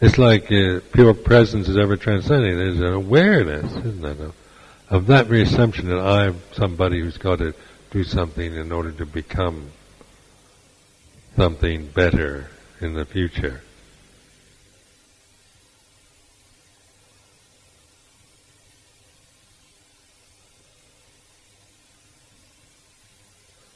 it's 0.00 0.18
like 0.18 0.50
uh, 0.50 0.80
pure 0.92 1.14
presence 1.14 1.68
is 1.68 1.76
ever 1.76 1.96
transcending. 1.96 2.56
There's 2.56 2.80
an 2.80 2.92
awareness, 2.92 3.70
isn't 3.76 4.00
there, 4.00 4.32
of, 4.90 5.06
that 5.06 5.26
very 5.26 5.42
assumption 5.42 5.88
that 5.90 6.00
I'm 6.00 6.40
somebody 6.54 6.98
who's 6.98 7.18
got 7.18 7.38
to 7.38 7.54
do 7.92 8.02
something 8.02 8.52
in 8.56 8.72
order 8.72 8.90
to 8.90 9.06
become 9.06 9.70
something 11.36 11.86
better 11.86 12.50
in 12.80 12.94
the 12.94 13.04
future. 13.04 13.62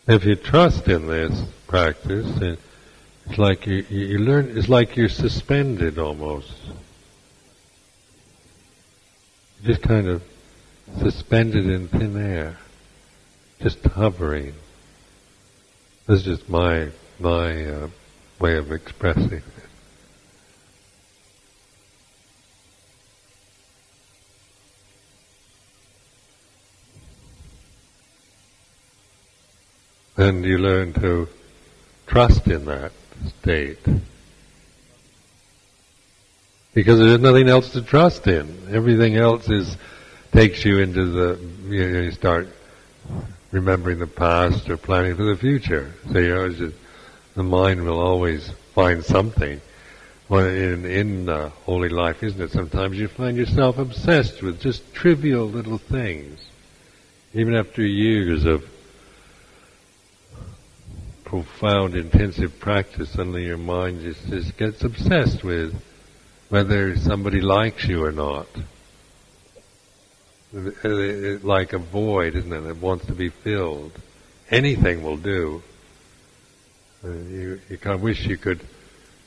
If 0.07 0.25
you 0.25 0.35
trust 0.35 0.89
in 0.89 1.07
this 1.07 1.45
practice, 1.67 2.59
it's 3.27 3.39
like 3.39 3.67
you, 3.67 3.85
you 3.89 4.19
learn. 4.19 4.57
It's 4.57 4.69
like 4.69 4.97
you're 4.97 5.09
suspended 5.09 5.99
almost. 5.99 6.53
Just 9.65 9.83
kind 9.83 10.09
of 10.09 10.23
suspended 10.99 11.67
in 11.67 11.87
thin 11.89 12.17
air, 12.17 12.59
just 13.61 13.83
hovering. 13.85 14.55
This 16.07 16.21
is 16.21 16.25
just 16.25 16.49
my 16.49 16.89
my 17.21 17.65
uh, 17.65 17.89
way 18.41 18.57
of 18.57 18.73
expressing 18.73 19.43
And 30.17 30.45
you 30.45 30.59
learn 30.59 30.93
to 30.95 31.29
trust 32.07 32.47
in 32.47 32.67
that 32.67 32.93
state. 33.41 33.79
Because 36.75 36.99
there's 36.99 37.21
nothing 37.21 37.49
else 37.49 37.71
to 37.73 37.83
trust 37.83 38.27
in. 38.27 38.69
Everything 38.71 39.17
else 39.17 39.49
is 39.49 39.77
takes 40.33 40.65
you 40.65 40.79
into 40.79 41.07
the 41.07 41.39
you, 41.69 41.91
know, 41.91 42.01
you 42.01 42.11
start 42.11 42.49
remembering 43.51 43.99
the 43.99 44.07
past 44.07 44.69
or 44.71 44.77
planning 44.77 45.15
for 45.15 45.25
the 45.25 45.37
future. 45.37 45.93
So 46.11 46.19
you 46.19 46.35
know, 46.35 46.49
just, 46.49 46.77
the 47.35 47.43
mind 47.43 47.85
will 47.85 48.01
always 48.01 48.51
find 48.75 49.05
something. 49.05 49.61
Well, 50.29 50.47
in 50.47 50.87
in 50.87 51.29
uh, 51.29 51.51
holy 51.67 51.91
life, 51.91 52.23
isn't 52.23 52.41
it? 52.41 52.51
Sometimes 52.51 52.99
you 52.99 53.09
find 53.09 53.37
yourself 53.37 53.77
obsessed 53.77 54.43
with 54.43 54.61
just 54.61 54.95
trivial 54.95 55.47
little 55.47 55.79
things, 55.79 56.41
even 57.35 57.55
after 57.55 57.83
years 57.83 58.47
of 58.47 58.65
profound, 61.33 61.97
intensive 61.97 62.61
practice. 62.61 63.09
Suddenly, 63.09 63.47
your 63.47 63.57
mind 63.57 64.03
just, 64.03 64.29
just 64.29 64.55
gets 64.59 64.85
obsessed 64.85 65.43
with 65.43 65.75
whether 66.51 66.95
somebody 66.99 67.41
likes 67.41 67.87
you 67.87 68.05
or 68.05 68.13
not 68.13 68.47
like 70.53 71.73
a 71.73 71.79
void, 71.79 72.35
isn't 72.35 72.53
it? 72.53 72.67
It 72.67 72.77
wants 72.77 73.07
to 73.07 73.15
be 73.15 73.31
filled. 73.31 73.93
Anything 74.51 75.03
will 75.03 75.17
do. 75.17 75.63
Uh, 77.03 77.13
you, 77.13 77.61
you 77.71 77.79
kind 77.79 77.95
of 77.95 78.03
wish 78.03 78.27
you 78.27 78.37
could 78.37 78.61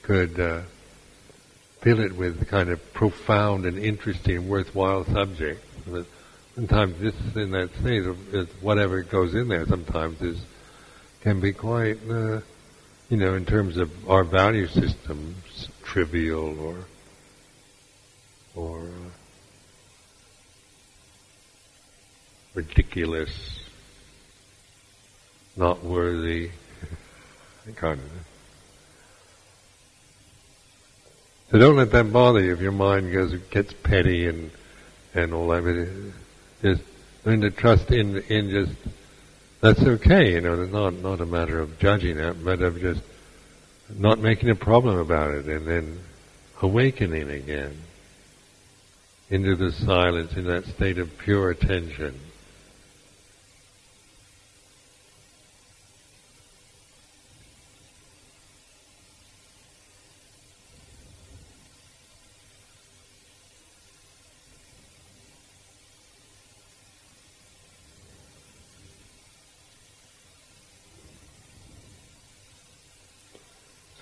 could 0.04 0.40
uh, 0.40 0.62
fill 1.82 2.02
it 2.02 2.16
with 2.16 2.48
kind 2.48 2.70
of 2.70 2.94
profound 2.94 3.66
and 3.66 3.80
interesting, 3.80 4.48
worthwhile 4.48 5.06
subject. 5.06 5.66
But 5.88 6.06
sometimes 6.54 7.00
this 7.00 7.16
in 7.36 7.50
that 7.50 7.72
state 7.82 8.06
of 8.06 8.62
whatever 8.62 9.02
goes 9.02 9.34
in 9.34 9.48
there 9.48 9.66
sometimes 9.66 10.22
is 10.22 10.38
can 11.26 11.40
be 11.40 11.52
quite, 11.52 11.98
uh, 12.08 12.40
you 13.10 13.18
know, 13.18 13.34
in 13.34 13.48
terms 13.48 13.78
of 13.78 13.90
our 14.08 14.24
value 14.24 14.68
systems, 14.68 15.70
trivial 15.82 16.60
or 16.60 16.86
or 18.54 18.82
uh, 18.82 19.10
ridiculous, 22.54 23.60
not 25.58 25.84
worthy, 25.84 26.52
kind 27.76 28.00
of. 28.00 28.12
So 31.50 31.58
don't 31.58 31.76
let 31.76 31.92
that 31.92 32.14
bother 32.14 32.42
you 32.42 32.54
if 32.54 32.62
your 32.62 32.72
mind 32.72 33.12
goes 33.12 33.34
gets 33.50 33.74
petty 33.74 34.28
and 34.28 34.52
and 35.16 35.34
all 35.34 35.48
that. 35.48 36.14
Just 36.62 36.84
learn 37.26 37.42
to 37.42 37.50
trust 37.50 37.90
in 37.90 38.18
in 38.30 38.52
just 38.52 38.74
that's 39.62 39.82
okay. 39.82 40.34
You 40.34 40.42
know, 40.42 40.62
it's 40.62 40.72
not 40.72 40.94
not 40.94 41.22
a 41.22 41.26
matter 41.26 41.60
of 41.60 41.80
judging 41.80 42.18
it, 42.18 42.44
but 42.44 42.62
of 42.62 42.80
just 42.80 43.02
not 43.98 44.20
making 44.20 44.50
a 44.50 44.56
problem 44.56 44.98
about 44.98 45.32
it, 45.32 45.46
and 45.46 45.68
then 45.68 46.00
awakening 46.62 47.30
again 47.30 47.78
into 49.30 49.56
the 49.56 49.72
silence 49.72 50.34
in 50.34 50.46
that 50.46 50.66
state 50.66 50.98
of 50.98 51.18
pure 51.18 51.50
attention. 51.50 52.20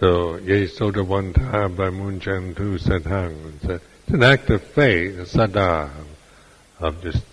So, 0.03 0.35
ye 0.35 0.67
soda 0.67 1.01
wanta 1.01 1.69
by 1.69 1.89
munchan 1.89 2.57
tu 2.57 2.77
satang. 2.77 3.53
It's 3.63 4.13
an 4.13 4.21
act 4.21 4.49
of 4.49 4.61
faith, 4.61 5.17
a 5.17 5.25
sada, 5.25 5.89
of 6.77 7.01
just 7.01 7.23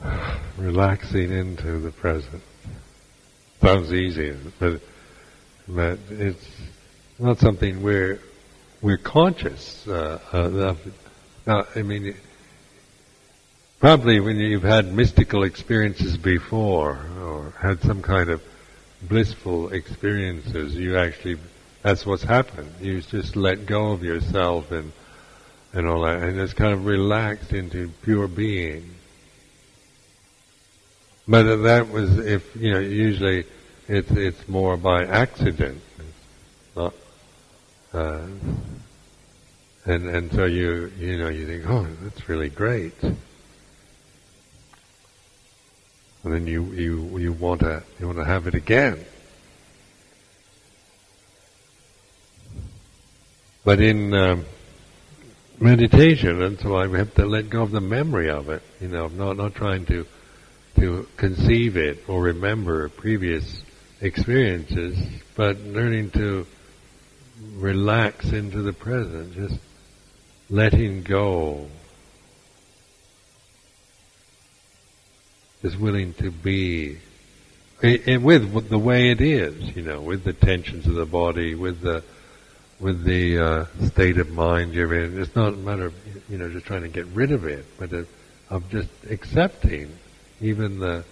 relaxing 0.56 1.30
into 1.30 1.78
the 1.78 1.90
present. 1.90 2.42
Sounds 3.60 3.92
easy, 3.92 4.34
but, 4.58 4.80
but 5.68 5.98
it's 6.08 6.48
not 7.18 7.38
something 7.38 7.82
we're, 7.82 8.18
we're 8.80 8.96
conscious 8.96 9.86
uh, 9.86 10.20
of. 10.32 10.78
Now, 11.46 11.66
I 11.76 11.82
mean, 11.82 12.16
probably 13.78 14.20
when 14.20 14.38
you've 14.38 14.62
had 14.62 14.90
mystical 14.90 15.42
experiences 15.42 16.16
before, 16.16 16.98
or 17.20 17.52
had 17.60 17.82
some 17.82 18.00
kind 18.00 18.30
of 18.30 18.42
blissful 19.08 19.72
experiences, 19.72 20.74
you 20.74 20.96
actually, 20.96 21.38
that's 21.82 22.06
what's 22.06 22.22
happened. 22.22 22.70
You 22.80 23.00
just 23.00 23.36
let 23.36 23.66
go 23.66 23.92
of 23.92 24.02
yourself 24.02 24.70
and, 24.70 24.92
and 25.72 25.88
all 25.88 26.02
that, 26.02 26.22
and 26.22 26.36
just 26.36 26.56
kind 26.56 26.72
of 26.72 26.86
relaxed 26.86 27.52
into 27.52 27.90
pure 28.02 28.28
being. 28.28 28.94
But 31.26 31.56
that 31.62 31.88
was, 31.90 32.18
if, 32.18 32.54
you 32.56 32.72
know, 32.72 32.80
usually 32.80 33.44
it's, 33.88 34.10
it's 34.10 34.48
more 34.48 34.76
by 34.76 35.04
accident. 35.04 35.80
Not, 36.76 36.94
uh, 37.92 38.26
and, 39.84 40.08
and 40.08 40.32
so 40.32 40.44
you, 40.44 40.92
you 40.98 41.18
know, 41.18 41.28
you 41.28 41.46
think, 41.46 41.68
oh, 41.68 41.86
that's 42.02 42.28
really 42.28 42.48
great 42.48 42.94
and 46.24 46.32
then 46.32 46.46
you 46.46 46.64
you 46.72 47.18
you 47.18 47.32
want 47.32 47.60
to 47.60 47.82
you 47.98 48.06
want 48.06 48.18
to 48.18 48.24
have 48.24 48.46
it 48.46 48.54
again. 48.54 49.04
But 53.64 53.80
in 53.80 54.12
um, 54.12 54.44
meditation, 55.60 56.40
that's 56.40 56.64
why 56.64 56.86
we 56.86 56.98
have 56.98 57.14
to 57.14 57.26
let 57.26 57.48
go 57.48 57.62
of 57.62 57.70
the 57.70 57.80
memory 57.80 58.28
of 58.28 58.48
it. 58.48 58.62
You 58.80 58.88
know, 58.88 59.08
not 59.08 59.36
not 59.36 59.54
trying 59.54 59.86
to 59.86 60.06
to 60.76 61.08
conceive 61.16 61.76
it 61.76 62.08
or 62.08 62.22
remember 62.22 62.88
previous 62.88 63.62
experiences, 64.00 64.98
but 65.36 65.58
learning 65.60 66.10
to 66.12 66.46
relax 67.54 68.32
into 68.32 68.62
the 68.62 68.72
present, 68.72 69.34
just 69.34 69.58
letting 70.50 71.02
go 71.02 71.68
is 75.62 75.76
willing 75.76 76.14
to 76.14 76.30
be 76.30 76.98
and 77.82 78.22
with 78.22 78.68
the 78.68 78.78
way 78.78 79.10
it 79.10 79.20
is, 79.20 79.74
you 79.74 79.82
know, 79.82 80.00
with 80.00 80.22
the 80.22 80.32
tensions 80.32 80.86
of 80.86 80.94
the 80.94 81.06
body, 81.06 81.56
with 81.56 81.80
the 81.80 82.04
with 82.78 83.04
the 83.04 83.38
uh, 83.38 83.66
state 83.86 84.18
of 84.18 84.30
mind 84.30 84.74
you're 84.74 84.94
in. 84.94 85.20
It's 85.20 85.34
not 85.34 85.54
a 85.54 85.56
matter 85.56 85.86
of 85.86 86.30
you 86.30 86.38
know 86.38 86.48
just 86.48 86.66
trying 86.66 86.82
to 86.82 86.88
get 86.88 87.06
rid 87.06 87.32
of 87.32 87.44
it, 87.44 87.64
but 87.78 87.92
of, 87.92 88.08
of 88.50 88.70
just 88.70 88.88
accepting 89.10 89.90
even 90.40 90.78
the 90.78 91.04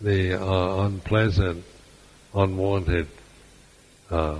the 0.00 0.34
uh, 0.34 0.84
unpleasant, 0.84 1.64
unwanted 2.34 3.08
uh, 4.10 4.38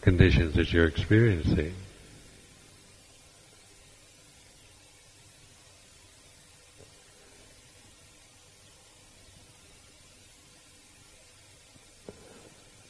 conditions 0.00 0.54
that 0.54 0.72
you're 0.72 0.86
experiencing. 0.86 1.74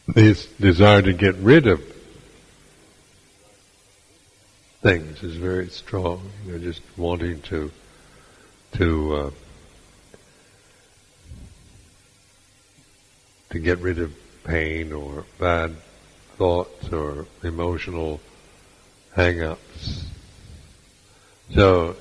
This 0.08 0.46
desire 0.60 1.02
to 1.02 1.12
get 1.12 1.34
rid 1.36 1.66
of 1.66 1.82
things 4.82 5.22
is 5.22 5.36
very 5.36 5.68
strong. 5.68 6.30
You 6.46 6.52
know, 6.52 6.58
just 6.58 6.82
wanting 6.96 7.40
to 7.42 7.70
to 8.74 9.14
uh, 9.14 9.30
to 13.50 13.58
get 13.58 13.78
rid 13.78 13.98
of 13.98 14.12
pain 14.44 14.92
or 14.92 15.24
bad 15.38 15.74
thoughts 16.36 16.92
or 16.92 17.26
emotional 17.42 18.20
hang-ups. 19.14 20.04
So, 21.54 21.96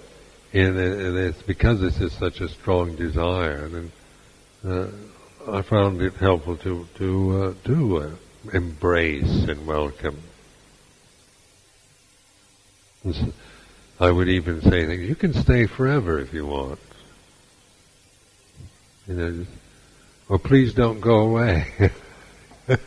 in 0.51 0.77
it's 0.77 1.41
because 1.43 1.79
this 1.79 2.01
is 2.01 2.11
such 2.13 2.41
a 2.41 2.49
strong 2.49 2.95
desire, 2.95 3.69
uh, 4.65 4.87
I 5.45 5.61
found 5.61 6.01
it 6.01 6.13
helpful 6.13 6.55
to 6.57 6.87
to 6.95 7.43
uh, 7.43 7.53
to 7.65 7.97
uh, 7.97 8.09
embrace 8.53 9.43
and 9.43 9.67
welcome. 9.67 10.21
I 13.99 14.09
would 14.09 14.29
even 14.29 14.61
say 14.61 14.85
that 14.85 14.95
you 14.95 15.15
can 15.15 15.33
stay 15.33 15.65
forever 15.65 16.17
if 16.19 16.33
you 16.33 16.45
want. 16.45 16.79
You 19.07 19.15
know, 19.15 19.45
or 20.29 20.39
please 20.39 20.73
don't 20.73 21.01
go 21.01 21.19
away. 21.19 21.91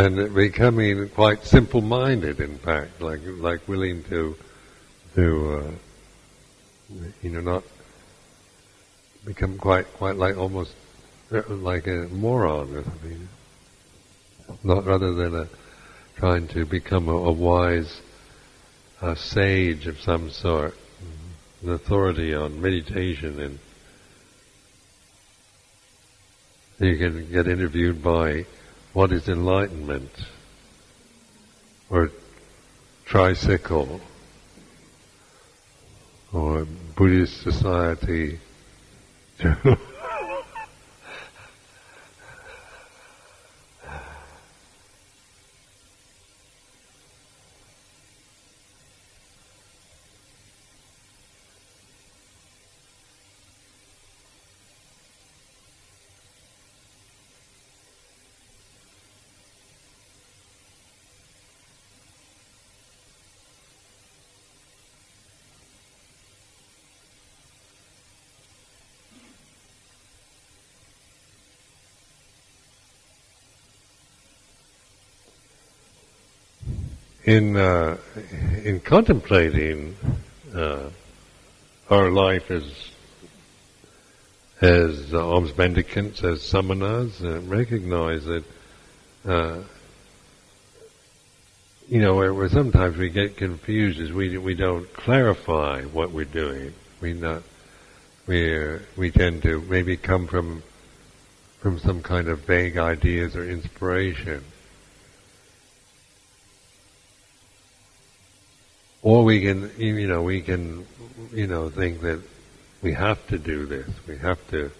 and 0.00 0.34
becoming 0.34 1.08
quite 1.10 1.44
simple-minded, 1.44 2.40
in 2.40 2.58
fact, 2.58 3.00
like 3.00 3.20
like 3.24 3.68
willing 3.68 4.02
to 4.04 4.36
to 5.14 5.58
uh, 5.58 7.04
you 7.22 7.30
know 7.30 7.40
not 7.40 7.64
become 9.24 9.58
quite 9.58 9.92
quite 9.94 10.16
like 10.16 10.36
almost 10.36 10.72
uh, 11.32 11.42
like 11.48 11.86
a 11.86 12.08
moron 12.10 12.74
or 12.74 12.84
something, 12.84 13.28
not 14.64 14.86
rather 14.86 15.12
than 15.12 15.34
a 15.34 15.48
trying 16.16 16.48
to 16.48 16.64
become 16.64 17.08
a, 17.08 17.16
a 17.16 17.32
wise 17.32 18.00
a 19.02 19.16
sage 19.16 19.86
of 19.86 20.00
some 20.00 20.30
sort, 20.30 20.76
an 21.62 21.70
authority 21.70 22.34
on 22.34 22.60
meditation 22.60 23.40
and 23.40 23.58
you 26.78 26.96
can 26.96 27.30
get 27.30 27.46
interviewed 27.46 28.02
by 28.02 28.44
what 28.92 29.12
is 29.12 29.28
enlightenment? 29.28 30.10
Or 31.88 32.10
tricycle? 33.04 34.00
Or 36.32 36.66
Buddhist 36.96 37.42
society 37.42 38.38
in 77.30 77.56
uh, 77.56 77.96
in 78.64 78.80
contemplating 78.80 79.96
uh, 80.52 80.90
our 81.88 82.10
life 82.10 82.50
as 82.50 82.64
as 84.60 85.14
alms 85.14 85.56
mendicants, 85.56 86.24
as 86.24 86.40
samanas, 86.40 87.24
uh, 87.24 87.40
recognize 87.42 88.24
that 88.24 88.44
uh, 89.24 89.58
you 91.88 92.00
know 92.00 92.16
where, 92.16 92.34
where, 92.34 92.48
sometimes 92.48 92.96
we 92.96 93.08
get 93.08 93.36
confused 93.36 94.00
is 94.00 94.12
we 94.12 94.36
we 94.36 94.54
don't 94.54 94.92
clarify 94.92 95.82
what 95.82 96.10
we're 96.10 96.24
doing. 96.24 96.74
We 97.00 97.12
not 97.12 97.44
we 98.26 98.78
we 98.96 99.12
tend 99.12 99.42
to 99.42 99.60
maybe 99.60 99.96
come 99.96 100.26
from 100.26 100.64
from 101.60 101.78
some 101.78 102.02
kind 102.02 102.26
of 102.26 102.40
vague 102.40 102.76
ideas 102.76 103.36
or 103.36 103.44
inspiration 103.48 104.42
Or 109.02 109.24
we 109.24 109.40
can, 109.40 109.70
you 109.78 110.06
know, 110.06 110.22
we 110.22 110.42
can, 110.42 110.86
you 111.32 111.46
know, 111.46 111.70
think 111.70 112.02
that 112.02 112.20
we 112.82 112.92
have 112.92 113.24
to 113.28 113.38
do 113.38 113.66
this. 113.66 113.88
We 114.06 114.18
have 114.18 114.38
to. 114.50 114.70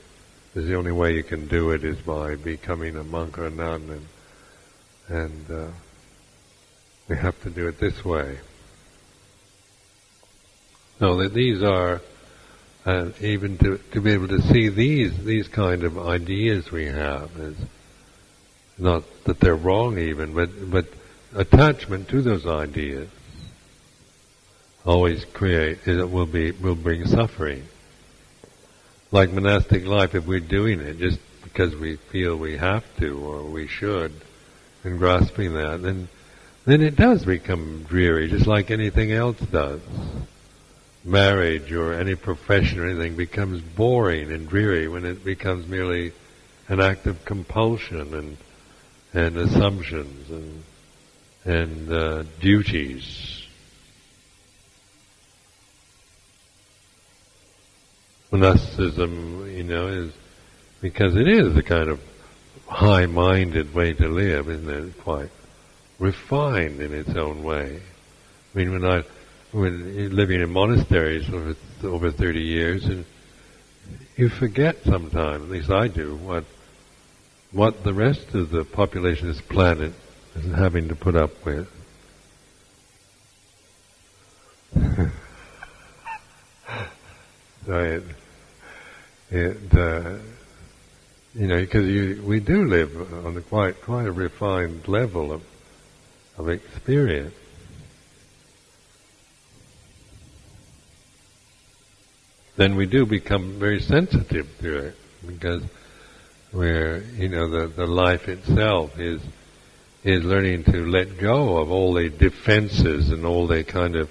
The 0.54 0.74
only 0.74 0.92
way 0.92 1.14
you 1.14 1.22
can 1.22 1.46
do 1.46 1.70
it 1.70 1.84
is 1.84 1.98
by 1.98 2.34
becoming 2.34 2.96
a 2.96 3.04
monk 3.04 3.38
or 3.38 3.46
a 3.46 3.50
nun, 3.50 3.88
and 3.88 4.06
and 5.08 5.50
uh, 5.50 5.66
we 7.08 7.16
have 7.16 7.40
to 7.42 7.50
do 7.50 7.68
it 7.68 7.78
this 7.78 8.04
way. 8.04 8.38
So 10.98 11.16
that 11.16 11.32
these 11.32 11.62
are, 11.62 12.02
and 12.84 13.12
uh, 13.12 13.16
even 13.20 13.58
to 13.58 13.78
to 13.92 14.00
be 14.00 14.10
able 14.10 14.28
to 14.28 14.42
see 14.42 14.68
these 14.68 15.24
these 15.24 15.48
kind 15.48 15.84
of 15.84 15.98
ideas 15.98 16.70
we 16.70 16.86
have 16.86 17.30
is 17.38 17.56
not 18.76 19.04
that 19.24 19.40
they're 19.40 19.54
wrong 19.54 19.98
even, 19.98 20.34
but 20.34 20.70
but 20.70 20.86
attachment 21.34 22.08
to 22.08 22.20
those 22.20 22.44
ideas 22.44 23.08
always 24.84 25.24
create, 25.26 25.86
it 25.86 26.04
will 26.10 26.26
be, 26.26 26.52
will 26.52 26.74
bring 26.74 27.06
suffering. 27.06 27.64
Like 29.12 29.32
monastic 29.32 29.84
life, 29.84 30.14
if 30.14 30.26
we're 30.26 30.40
doing 30.40 30.80
it 30.80 30.98
just 30.98 31.18
because 31.42 31.74
we 31.74 31.96
feel 31.96 32.36
we 32.36 32.56
have 32.56 32.84
to 32.98 33.18
or 33.18 33.42
we 33.42 33.66
should, 33.66 34.12
and 34.84 34.98
grasping 34.98 35.54
that, 35.54 35.82
then, 35.82 36.08
then 36.64 36.80
it 36.80 36.96
does 36.96 37.24
become 37.24 37.84
dreary, 37.84 38.28
just 38.28 38.46
like 38.46 38.70
anything 38.70 39.12
else 39.12 39.38
does. 39.38 39.80
Marriage 41.04 41.72
or 41.72 41.94
any 41.94 42.14
profession 42.14 42.78
or 42.78 42.86
anything 42.86 43.16
becomes 43.16 43.60
boring 43.60 44.30
and 44.30 44.48
dreary 44.48 44.86
when 44.86 45.04
it 45.04 45.24
becomes 45.24 45.66
merely 45.66 46.12
an 46.68 46.80
act 46.80 47.06
of 47.06 47.24
compulsion 47.24 48.14
and 48.14 48.36
and 49.12 49.36
assumptions 49.36 50.30
and 50.30 50.62
and 51.44 51.92
uh, 51.92 52.22
duties 52.38 53.39
monasticism, 58.30 59.48
you 59.50 59.64
know, 59.64 59.88
is 59.88 60.12
because 60.80 61.16
it 61.16 61.28
is 61.28 61.56
a 61.56 61.62
kind 61.62 61.88
of 61.90 62.00
high-minded 62.66 63.74
way 63.74 63.92
to 63.94 64.08
live, 64.08 64.48
isn't 64.48 64.70
it? 64.70 64.98
Quite 64.98 65.30
refined 65.98 66.80
in 66.80 66.94
its 66.94 67.10
own 67.10 67.42
way. 67.42 67.80
I 68.54 68.58
mean, 68.58 68.72
when 68.72 68.84
I 68.84 69.04
when 69.52 70.14
living 70.14 70.40
in 70.40 70.50
monasteries 70.50 71.28
over 71.28 71.54
over 71.82 72.10
thirty 72.10 72.42
years, 72.42 72.84
and 72.84 73.04
you 74.16 74.28
forget 74.28 74.76
sometimes, 74.84 75.44
at 75.44 75.50
least 75.50 75.70
I 75.70 75.88
do, 75.88 76.16
what 76.16 76.44
what 77.52 77.82
the 77.82 77.92
rest 77.92 78.34
of 78.34 78.50
the 78.50 78.64
population 78.64 79.28
of 79.28 79.34
this 79.36 79.44
planet 79.44 79.92
is 80.36 80.54
having 80.54 80.88
to 80.88 80.94
put 80.94 81.16
up 81.16 81.44
with. 81.44 81.68
right 87.66 88.02
it, 89.30 89.74
uh, 89.74 90.16
you 91.34 91.46
know, 91.46 91.60
because 91.60 91.86
we 92.20 92.40
do 92.40 92.64
live 92.64 93.24
on 93.24 93.36
a 93.36 93.40
quite 93.40 93.80
quite 93.82 94.06
a 94.06 94.12
refined 94.12 94.88
level 94.88 95.32
of 95.32 95.42
of 96.36 96.48
experience. 96.48 97.34
Then 102.56 102.76
we 102.76 102.86
do 102.86 103.06
become 103.06 103.58
very 103.58 103.80
sensitive 103.80 104.48
to 104.60 104.76
it 104.78 104.96
because 105.26 105.62
we're, 106.52 106.98
you 107.16 107.28
know, 107.28 107.48
the, 107.48 107.68
the 107.68 107.86
life 107.86 108.28
itself 108.28 108.98
is 108.98 109.22
is 110.02 110.24
learning 110.24 110.64
to 110.64 110.86
let 110.86 111.18
go 111.18 111.58
of 111.58 111.70
all 111.70 111.92
the 111.94 112.08
defenses 112.08 113.10
and 113.10 113.24
all 113.24 113.46
the 113.46 113.62
kind 113.62 113.96
of 113.96 114.10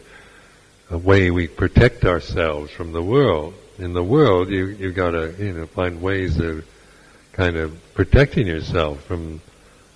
way 0.90 1.30
we 1.30 1.48
protect 1.48 2.06
ourselves 2.06 2.72
from 2.72 2.94
the 2.94 3.02
world 3.02 3.54
in 3.80 3.94
the 3.94 4.04
world, 4.04 4.50
you 4.50 4.68
you 4.68 4.92
got 4.92 5.12
to 5.12 5.34
you 5.40 5.54
know 5.54 5.66
find 5.66 6.02
ways 6.02 6.40
of 6.40 6.66
kind 7.32 7.56
of 7.56 7.78
protecting 7.94 8.46
yourself 8.46 9.04
from 9.06 9.42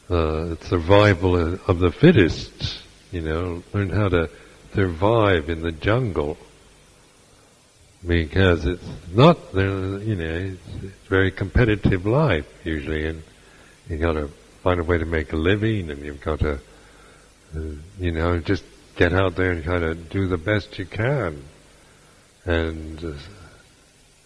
uh, 0.09 0.55
survival 0.61 1.59
of 1.67 1.79
the 1.79 1.91
fittest. 1.91 2.81
You 3.11 3.21
know, 3.21 3.63
learn 3.73 3.89
how 3.89 4.09
to 4.09 4.29
survive 4.73 5.49
in 5.49 5.61
the 5.61 5.71
jungle 5.71 6.37
because 8.05 8.65
it's 8.65 8.83
not 9.13 9.37
you 9.53 10.15
know 10.15 10.35
it's, 10.35 10.83
it's 10.83 11.07
very 11.07 11.31
competitive 11.31 12.05
life 12.05 12.47
usually, 12.63 13.05
and 13.05 13.21
you 13.89 13.97
got 13.97 14.13
to 14.13 14.29
find 14.63 14.79
a 14.79 14.83
way 14.83 14.97
to 14.97 15.05
make 15.05 15.33
a 15.33 15.37
living, 15.37 15.91
and 15.91 16.03
you've 16.03 16.21
got 16.21 16.39
to 16.39 16.53
uh, 17.55 17.59
you 17.99 18.11
know 18.11 18.39
just 18.39 18.63
get 18.95 19.11
out 19.13 19.35
there 19.35 19.51
and 19.51 19.65
kind 19.65 19.83
of 19.83 20.09
do 20.09 20.27
the 20.27 20.37
best 20.37 20.79
you 20.79 20.85
can, 20.85 21.43
and. 22.45 23.17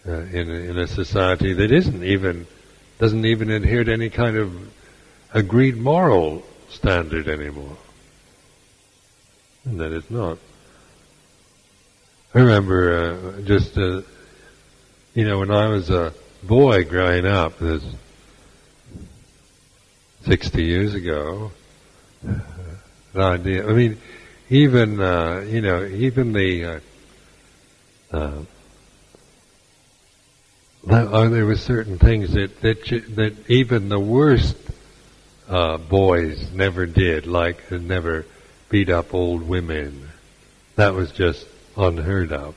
Uh, 0.08 0.22
in, 0.32 0.50
a, 0.50 0.54
in 0.54 0.78
a 0.78 0.86
society 0.86 1.52
that 1.52 1.70
isn't 1.70 2.02
even 2.02 2.46
doesn't 2.98 3.26
even 3.26 3.50
adhere 3.50 3.84
to 3.84 3.92
any 3.92 4.08
kind 4.08 4.38
of 4.38 4.50
agreed 5.34 5.76
moral 5.76 6.42
standard 6.70 7.28
anymore. 7.28 7.76
and 9.66 9.78
that 9.78 9.92
it's 9.92 10.10
not. 10.10 10.38
I 12.34 12.38
remember 12.38 13.34
uh, 13.36 13.40
just, 13.42 13.76
uh, 13.76 14.00
you 15.12 15.26
know, 15.26 15.40
when 15.40 15.50
I 15.50 15.68
was 15.68 15.90
a 15.90 16.14
boy 16.42 16.84
growing 16.84 17.26
up, 17.26 17.58
this 17.58 17.84
60 20.24 20.64
years 20.64 20.94
ago, 20.94 21.52
the 22.22 23.20
idea, 23.20 23.68
I 23.68 23.72
mean, 23.74 23.98
even, 24.48 25.00
uh, 25.02 25.44
you 25.46 25.60
know, 25.60 25.84
even 25.84 26.32
the, 26.32 26.64
uh, 26.64 26.80
uh, 28.16 28.42
oh, 30.86 31.28
there 31.28 31.46
were 31.46 31.56
certain 31.56 31.98
things 31.98 32.32
that, 32.34 32.60
that, 32.60 32.90
you, 32.90 33.00
that 33.00 33.50
even 33.50 33.88
the 33.88 33.98
worst 33.98 34.56
uh, 35.48 35.78
boys 35.78 36.52
never 36.52 36.86
did, 36.86 37.26
like 37.26 37.70
never 37.70 38.26
beat 38.68 38.90
up 38.90 39.14
old 39.14 39.42
women. 39.42 40.10
That 40.76 40.94
was 40.94 41.10
just 41.10 41.46
unheard 41.76 42.32
of. 42.32 42.54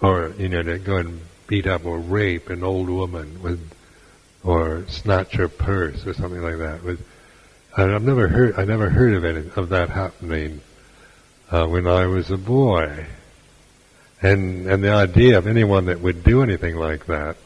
Or, 0.00 0.34
you 0.38 0.48
know, 0.48 0.62
to 0.62 0.78
go 0.78 0.96
and 0.96 1.20
beat 1.46 1.66
up 1.66 1.84
or 1.84 1.98
rape 1.98 2.50
an 2.50 2.62
old 2.62 2.88
woman 2.88 3.42
with, 3.42 3.60
or 4.42 4.86
snatch 4.88 5.34
her 5.34 5.48
purse 5.48 6.06
or 6.06 6.14
something 6.14 6.42
like 6.42 6.58
that. 6.58 6.82
With, 6.82 7.04
I've 7.76 8.02
never 8.02 8.28
heard, 8.28 8.58
I 8.58 8.64
never 8.64 8.88
heard 8.88 9.14
of 9.14 9.24
any 9.24 9.50
of 9.56 9.70
that 9.70 9.90
happening 9.90 10.60
uh, 11.50 11.66
when 11.66 11.86
I 11.86 12.06
was 12.06 12.30
a 12.30 12.36
boy. 12.36 13.06
And, 14.24 14.66
and 14.66 14.82
the 14.82 14.90
idea 14.90 15.36
of 15.36 15.46
anyone 15.46 15.84
that 15.84 16.00
would 16.00 16.24
do 16.24 16.42
anything 16.42 16.76
like 16.76 17.04
that, 17.08 17.36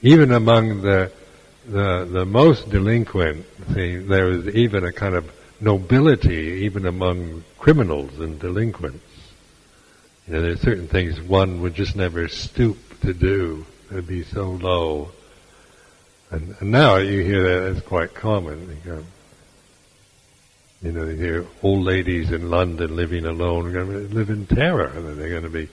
even 0.00 0.32
among 0.32 0.82
the, 0.82 1.12
the, 1.64 2.08
the 2.10 2.24
most 2.26 2.68
delinquent, 2.68 3.46
see, 3.72 3.98
there 3.98 4.28
is 4.32 4.48
even 4.48 4.84
a 4.84 4.92
kind 4.92 5.14
of 5.14 5.30
nobility 5.60 6.64
even 6.64 6.86
among 6.86 7.44
criminals 7.56 8.18
and 8.18 8.40
delinquents. 8.40 9.04
You 10.26 10.34
know, 10.34 10.42
there 10.42 10.50
are 10.50 10.56
certain 10.56 10.88
things 10.88 11.20
one 11.20 11.62
would 11.62 11.76
just 11.76 11.94
never 11.94 12.26
stoop 12.26 12.78
to 13.02 13.14
do. 13.14 13.64
It 13.88 13.94
would 13.94 14.08
be 14.08 14.24
so 14.24 14.50
low. 14.50 15.12
And, 16.32 16.56
and 16.58 16.72
now 16.72 16.96
you 16.96 17.22
hear 17.22 17.44
that 17.44 17.76
as 17.76 17.82
quite 17.82 18.12
common. 18.12 18.76
You 18.84 18.92
know, 18.92 19.04
you 20.82 20.90
know, 20.90 21.04
you 21.04 21.16
hear 21.16 21.46
old 21.62 21.84
ladies 21.84 22.32
in 22.32 22.50
London 22.50 22.96
living 22.96 23.24
alone 23.24 23.72
going 23.72 24.08
to 24.08 24.12
live 24.12 24.30
in 24.30 24.46
terror, 24.46 24.88
and 24.88 25.16
they're 25.16 25.30
going 25.30 25.44
to 25.44 25.48
be 25.48 25.68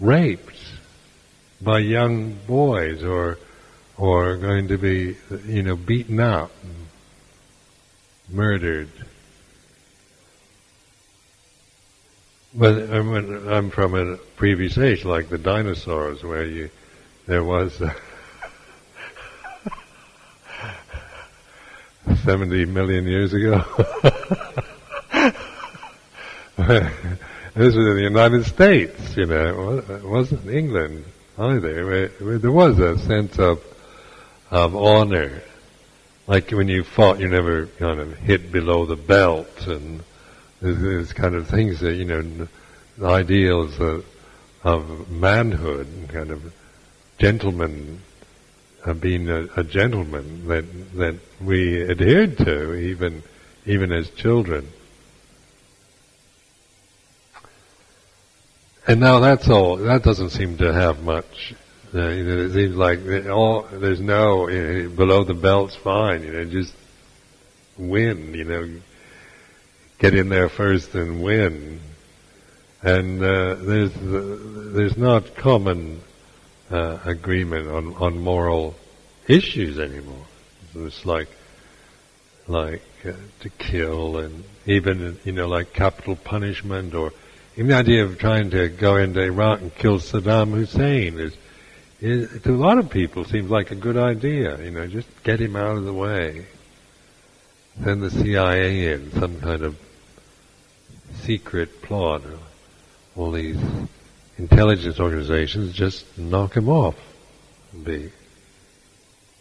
raped 0.00 0.56
by 1.60 1.78
young 1.78 2.34
boys, 2.46 3.02
or 3.02 3.38
or 3.96 4.36
going 4.36 4.68
to 4.68 4.78
be, 4.78 5.16
you 5.46 5.62
know, 5.62 5.76
beaten 5.76 6.20
up 6.20 6.52
murdered. 8.30 8.90
But 12.54 12.90
I'm 12.90 13.70
from 13.70 13.94
a 13.94 14.16
previous 14.36 14.78
age, 14.78 15.04
like 15.04 15.28
the 15.28 15.38
dinosaurs, 15.38 16.22
where 16.22 16.44
you 16.44 16.70
there 17.26 17.44
was 17.44 17.80
uh, 17.82 17.92
70 22.24 22.64
million 22.66 23.04
years 23.04 23.34
ago. 23.34 23.64
this 27.58 27.74
was 27.74 27.86
in 27.86 27.96
the 27.96 28.02
United 28.02 28.44
States, 28.44 29.16
you 29.16 29.26
know, 29.26 29.78
it 29.78 30.04
wasn't 30.04 30.46
England 30.48 31.04
either, 31.38 32.08
there 32.38 32.52
was 32.52 32.78
a 32.78 32.98
sense 32.98 33.38
of 33.38 33.62
of 34.50 34.74
honor 34.74 35.42
like 36.28 36.50
when 36.50 36.68
you 36.68 36.84
fought, 36.84 37.18
you 37.18 37.28
never 37.28 37.66
kind 37.78 37.98
of 37.98 38.14
hit 38.18 38.52
below 38.52 38.84
the 38.84 38.96
belt, 38.96 39.66
and 39.66 40.02
there's 40.60 41.14
kind 41.14 41.34
of 41.34 41.48
things 41.48 41.80
that 41.80 41.94
you 41.94 42.04
know, 42.04 42.48
ideals 43.02 43.80
of, 43.80 44.04
of 44.62 45.10
manhood, 45.10 45.88
kind 46.08 46.30
of 46.30 46.52
gentleman, 47.16 48.02
uh, 48.84 48.92
being 48.92 49.30
a, 49.30 49.48
a 49.56 49.64
gentleman 49.64 50.46
that 50.48 50.64
that 50.96 51.16
we 51.40 51.90
adhered 51.90 52.36
to, 52.36 52.74
even 52.74 53.22
even 53.64 53.90
as 53.90 54.10
children. 54.10 54.68
And 58.88 59.00
now 59.00 59.20
that's 59.20 59.48
all. 59.50 59.76
That 59.76 60.02
doesn't 60.02 60.30
seem 60.30 60.56
to 60.58 60.72
have 60.72 61.02
much 61.02 61.54
uh, 61.94 62.08
you 62.08 62.24
know, 62.24 62.38
it 62.38 62.52
seems 62.52 62.74
like 62.74 63.00
all 63.28 63.62
there's 63.72 64.00
no 64.00 64.48
you 64.48 64.62
know, 64.62 64.88
below 64.90 65.24
the 65.24 65.34
belt's 65.34 65.74
fine. 65.76 66.22
You 66.22 66.32
know, 66.32 66.44
just 66.44 66.74
win. 67.78 68.34
You 68.34 68.44
know, 68.44 68.80
get 69.98 70.14
in 70.14 70.28
there 70.28 70.48
first 70.48 70.94
and 70.94 71.22
win. 71.22 71.80
And 72.82 73.22
uh, 73.22 73.54
there's 73.56 73.92
there's 74.74 74.96
not 74.98 75.34
common 75.34 76.02
uh, 76.70 76.98
agreement 77.04 77.68
on 77.68 77.94
on 77.94 78.18
moral 78.18 78.74
issues 79.26 79.78
anymore. 79.78 80.26
It's 80.74 81.06
like 81.06 81.28
like 82.46 82.82
uh, 83.04 83.12
to 83.40 83.50
kill 83.50 84.18
and 84.18 84.44
even 84.66 85.18
you 85.24 85.32
know 85.32 85.48
like 85.48 85.72
capital 85.72 86.16
punishment 86.16 86.94
or 86.94 87.12
even 87.58 87.66
the 87.66 87.74
idea 87.74 88.04
of 88.04 88.18
trying 88.18 88.50
to 88.50 88.68
go 88.68 88.94
into 88.94 89.20
Iraq 89.20 89.60
and 89.60 89.74
kill 89.74 89.98
Saddam 89.98 90.52
Hussein 90.52 91.18
is 91.18 91.36
it, 92.00 92.44
to 92.44 92.54
a 92.54 92.56
lot 92.56 92.78
of 92.78 92.88
people 92.88 93.24
seems 93.24 93.50
like 93.50 93.72
a 93.72 93.74
good 93.74 93.96
idea. 93.96 94.62
You 94.62 94.70
know, 94.70 94.86
just 94.86 95.08
get 95.24 95.40
him 95.40 95.56
out 95.56 95.76
of 95.76 95.84
the 95.84 95.92
way. 95.92 96.46
Send 97.82 98.00
the 98.00 98.12
CIA 98.12 98.92
in, 98.92 99.10
some 99.10 99.40
kind 99.40 99.62
of 99.62 99.76
secret 101.22 101.82
plot. 101.82 102.22
All 103.16 103.32
these 103.32 103.58
intelligence 104.36 105.00
organizations 105.00 105.72
just 105.72 106.16
knock 106.16 106.56
him 106.56 106.68
off. 106.68 106.94
Be, 107.82 108.12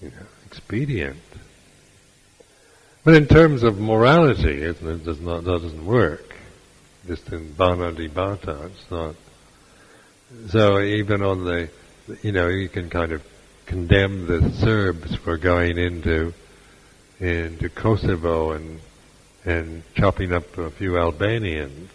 you 0.02 0.10
know, 0.10 0.26
expedient. 0.48 1.22
But 3.04 3.14
in 3.14 3.28
terms 3.28 3.62
of 3.62 3.80
morality, 3.80 4.64
it 4.64 4.84
does 5.06 5.22
not 5.22 5.44
that 5.44 5.62
doesn't 5.62 5.86
work. 5.86 6.27
Just 7.08 7.32
in 7.32 7.54
Bata, 7.54 8.66
it's 8.66 8.92
not. 8.92 9.16
So 10.50 10.82
even 10.82 11.22
on 11.22 11.46
the 11.46 11.70
you 12.22 12.34
know, 12.34 12.50
you 12.50 12.68
can 12.68 12.90
kind 12.90 13.14
of 13.14 13.24
condemn 13.66 14.28
the 14.28 14.52
Serbs 14.52 15.16
for 15.16 15.38
going 15.38 15.78
into 15.78 16.34
into 17.22 17.70
Kosovo 17.70 18.52
and 18.52 18.82
and 19.46 19.84
chopping 19.96 20.34
up 20.34 20.58
a 20.58 20.70
few 20.70 20.98
Albanians. 20.98 21.90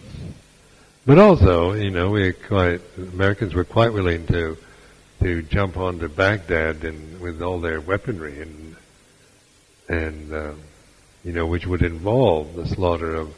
But 1.04 1.18
also, 1.18 1.72
you 1.74 1.90
know, 1.90 2.08
we 2.08 2.32
quite 2.32 2.80
Americans 2.96 3.52
were 3.52 3.64
quite 3.64 3.92
willing 3.92 4.26
to 4.28 4.56
to 5.20 5.42
jump 5.42 5.76
onto 5.76 6.08
Baghdad 6.08 6.84
and 6.84 7.20
with 7.20 7.42
all 7.42 7.60
their 7.60 7.82
weaponry 7.82 8.40
and 8.40 8.76
and 9.90 10.32
uh, 10.32 10.52
you 11.22 11.32
know, 11.32 11.46
which 11.46 11.66
would 11.66 11.82
involve 11.82 12.54
the 12.54 12.66
slaughter 12.66 13.14
of 13.14 13.34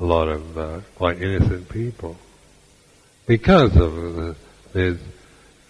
a 0.00 0.04
lot 0.04 0.28
of 0.28 0.58
uh, 0.58 0.80
quite 0.94 1.20
innocent 1.20 1.68
people 1.68 2.16
because 3.26 3.76
of 3.76 3.94
the, 3.94 4.36
there's 4.72 4.98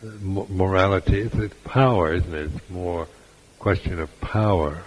morality, 0.02 1.20
it's, 1.20 1.34
it's 1.34 1.54
power, 1.64 2.14
isn't 2.14 2.34
it? 2.34 2.50
It's 2.54 2.70
more 2.70 3.08
question 3.58 3.98
of 3.98 4.20
power, 4.20 4.82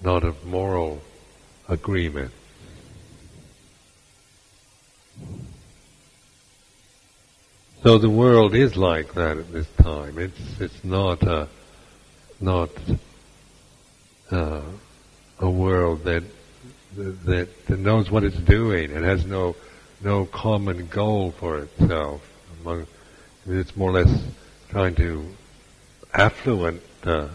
not 0.00 0.22
of 0.22 0.44
moral 0.44 1.02
agreement. 1.68 2.30
So 7.82 7.98
the 7.98 8.10
world 8.10 8.54
is 8.54 8.76
like 8.76 9.14
that 9.14 9.36
at 9.38 9.52
this 9.52 9.68
time. 9.80 10.18
It's 10.18 10.60
it's 10.60 10.84
not 10.84 11.22
a 11.22 11.48
not 12.40 12.70
uh, 14.30 14.62
a 15.38 15.50
world 15.50 16.04
that, 16.04 16.24
that 16.98 17.66
that 17.66 17.78
knows 17.78 18.10
what 18.10 18.24
it's 18.24 18.36
doing. 18.36 18.90
It 18.90 19.02
has 19.02 19.24
no 19.24 19.56
no 20.02 20.26
common 20.26 20.86
goal 20.86 21.32
for 21.32 21.58
itself 21.58 22.22
among 22.60 22.86
it's 23.46 23.76
more 23.76 23.90
or 23.90 24.04
less 24.04 24.22
trying 24.70 24.94
to 24.96 25.24
affluent, 26.12 26.82
uh, 27.04 27.28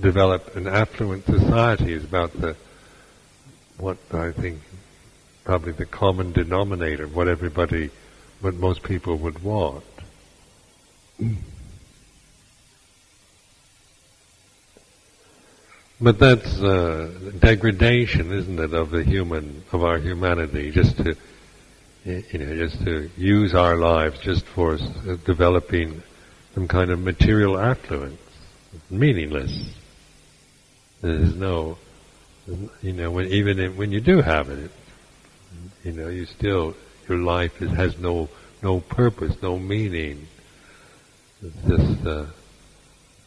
develop 0.00 0.56
an 0.56 0.66
affluent 0.66 1.24
society 1.24 1.92
is 1.92 2.04
about 2.04 2.32
the, 2.32 2.56
what 3.78 3.98
I 4.12 4.32
think, 4.32 4.60
probably 5.44 5.72
the 5.72 5.86
common 5.86 6.32
denominator, 6.32 7.04
of 7.04 7.14
what 7.14 7.28
everybody, 7.28 7.90
what 8.40 8.54
most 8.54 8.82
people 8.82 9.16
would 9.16 9.42
want. 9.42 9.84
But 16.00 16.18
that's 16.18 16.60
uh, 16.60 17.10
degradation, 17.38 18.32
isn't 18.32 18.58
it, 18.58 18.74
of 18.74 18.90
the 18.90 19.02
human, 19.02 19.64
of 19.72 19.82
our 19.82 19.98
humanity, 19.98 20.70
just 20.70 20.96
to 20.98 21.16
you 22.04 22.38
know, 22.38 22.54
just 22.54 22.84
to 22.84 23.10
use 23.16 23.54
our 23.54 23.76
lives 23.76 24.20
just 24.20 24.44
for 24.44 24.74
uh, 24.74 25.16
developing 25.24 26.02
some 26.54 26.68
kind 26.68 26.90
of 26.90 27.00
material 27.00 27.58
affluence. 27.58 28.20
Meaningless. 28.90 29.74
There's 31.00 31.34
no, 31.34 31.78
you 32.82 32.92
know, 32.92 33.10
when, 33.10 33.26
even 33.28 33.58
if, 33.58 33.76
when 33.76 33.90
you 33.90 34.00
do 34.00 34.22
have 34.22 34.50
it, 34.50 34.70
You 35.84 35.92
know, 35.92 36.08
you 36.08 36.26
still 36.26 36.74
your 37.08 37.18
life 37.18 37.62
is, 37.62 37.70
has 37.72 37.98
no 37.98 38.28
no 38.62 38.80
purpose, 38.80 39.40
no 39.42 39.58
meaning. 39.58 40.26
It's 41.42 41.56
just 41.68 42.06
uh, 42.06 42.26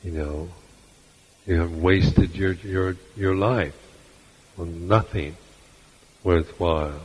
you 0.04 0.12
know 0.12 0.50
you 1.50 1.60
have 1.60 1.76
wasted 1.78 2.36
your 2.36 2.54
your 2.54 2.96
your 3.16 3.36
life 3.36 3.76
on 4.60 4.88
nothing 4.88 5.36
worthwhile. 6.24 7.02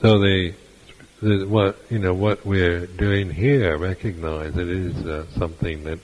So 0.00 0.18
the, 0.18 0.54
the, 1.20 1.44
what 1.44 1.76
you 1.90 1.98
know 1.98 2.14
what 2.14 2.46
we're 2.46 2.86
doing 2.86 3.30
here, 3.30 3.76
recognize 3.76 4.56
it 4.56 4.68
is 4.68 4.96
uh, 5.04 5.26
something 5.36 5.84
that 5.84 5.98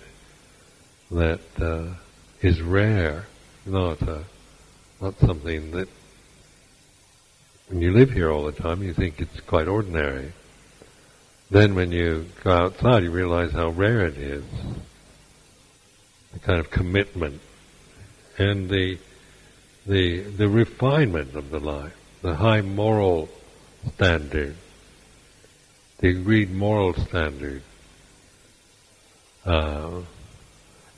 that 1.11 1.41
uh, 1.59 1.95
is 2.43 2.61
rare, 2.61 3.25
not 3.65 4.07
uh, 4.07 4.25
not 5.01 5.19
something 5.21 5.71
that 5.71 5.89
when 7.69 7.81
you 7.81 7.93
live 7.93 8.11
here 8.11 8.31
all 8.31 8.45
the 8.45 8.53
time 8.53 8.83
you 8.83 8.93
think 8.93 9.23
it's 9.23 9.41
quite 9.41 9.69
ordinary. 9.69 10.35
Then 11.51 11.75
when 11.75 11.93
you 11.93 12.27
go 12.43 12.51
outside, 12.51 13.05
you 13.05 13.11
realize 13.11 13.53
how 13.53 13.69
rare 13.69 14.05
it 14.05 14.17
is. 14.19 14.45
The 16.33 16.39
kind 16.41 16.59
of 16.59 16.71
commitment 16.71 17.41
and 18.39 18.69
the 18.69 18.99
the 19.87 20.21
the 20.21 20.49
refinement 20.49 21.35
of 21.37 21.51
the 21.51 21.61
life, 21.61 21.97
the 22.23 22.35
high 22.35 22.61
moral 22.61 23.29
standard, 23.95 24.57
the 25.99 26.09
agreed 26.09 26.51
moral 26.51 26.95
standard, 26.95 27.63
uh, 29.45 30.01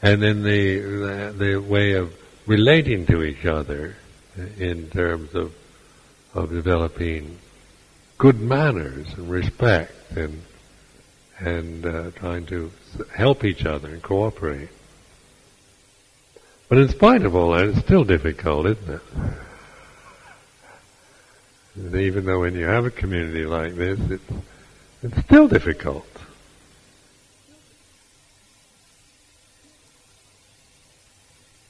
and 0.00 0.22
then 0.22 0.42
the, 0.42 0.78
the, 0.78 1.34
the 1.36 1.56
way 1.58 1.92
of 1.92 2.14
relating 2.46 3.04
to 3.06 3.22
each 3.22 3.44
other 3.44 3.96
in 4.58 4.88
terms 4.88 5.34
of 5.34 5.54
of 6.34 6.50
developing 6.50 7.38
good 8.18 8.40
manners 8.40 9.06
and 9.16 9.30
respect 9.30 9.92
and 10.16 10.42
and 11.38 11.86
uh, 11.86 12.10
trying 12.16 12.44
to 12.46 12.70
help 13.14 13.44
each 13.44 13.64
other 13.64 13.88
and 13.88 14.02
cooperate. 14.02 14.68
But 16.68 16.78
in 16.78 16.88
spite 16.88 17.22
of 17.22 17.36
all 17.36 17.52
that, 17.52 17.66
it's 17.66 17.78
still 17.78 18.02
difficult, 18.02 18.66
isn't 18.66 18.90
it? 18.90 19.02
And 21.76 21.94
even 21.94 22.26
though 22.26 22.40
when 22.40 22.54
you 22.54 22.64
have 22.64 22.84
a 22.84 22.90
community 22.90 23.44
like 23.44 23.76
this, 23.76 24.00
it's, 24.10 24.32
it's 25.04 25.20
still 25.24 25.46
difficult. 25.46 26.06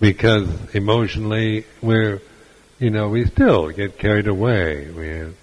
Because 0.01 0.49
emotionally, 0.75 1.67
we're, 1.83 2.23
you 2.79 2.89
know, 2.89 3.11
we 3.11 3.27
still 3.27 3.69
get 3.69 3.99
carried 3.99 4.29
away. 4.29 4.91
We, 4.91 5.35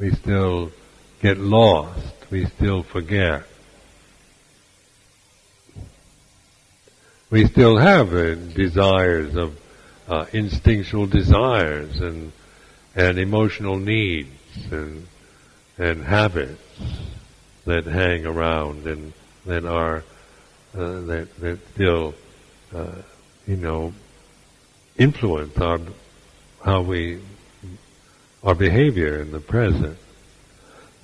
we 0.00 0.10
still 0.12 0.72
get 1.20 1.36
lost. 1.36 2.14
We 2.30 2.46
still 2.46 2.82
forget. 2.82 3.44
We 7.30 7.46
still 7.46 7.76
have 7.76 8.12
uh, 8.14 8.34
desires 8.34 9.36
of 9.36 9.60
uh, 10.08 10.24
instinctual 10.32 11.06
desires 11.06 12.00
and 12.00 12.32
and 12.96 13.18
emotional 13.18 13.76
needs 13.76 14.30
and 14.72 15.06
and 15.78 16.02
habits 16.02 16.60
that 17.66 17.84
hang 17.84 18.26
around 18.26 18.86
and 18.86 19.12
that 19.44 19.64
are 19.64 20.02
uh, 20.74 21.00
that 21.00 21.28
that 21.40 21.58
still 21.74 22.14
uh, 22.74 23.02
you 23.46 23.56
know 23.56 23.92
influence 24.96 25.56
our 25.58 25.78
how 26.64 26.80
we 26.80 27.20
our 28.42 28.54
behavior 28.54 29.20
in 29.20 29.32
the 29.32 29.40
present. 29.40 29.98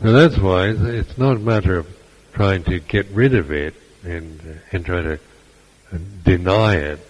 So 0.02 0.12
that's 0.12 0.38
why 0.38 0.68
it's 0.68 1.16
not 1.16 1.36
a 1.36 1.40
matter 1.40 1.78
of 1.78 1.86
trying 2.32 2.64
to 2.64 2.80
get 2.80 3.06
rid 3.08 3.34
of 3.34 3.50
it 3.50 3.74
and 4.04 4.40
uh, 4.40 4.58
and 4.72 4.84
try 4.84 5.02
to 5.02 5.14
uh, 5.14 5.98
deny 6.22 6.76
it 6.76 7.00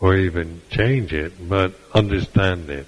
or 0.00 0.16
even 0.16 0.60
change 0.70 1.12
it, 1.12 1.32
but 1.48 1.74
understand 1.94 2.70
it. 2.70 2.86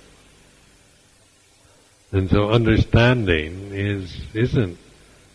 And 2.13 2.31
so 2.31 2.51
understanding 2.51 3.71
is 3.73 4.17
isn't 4.35 4.79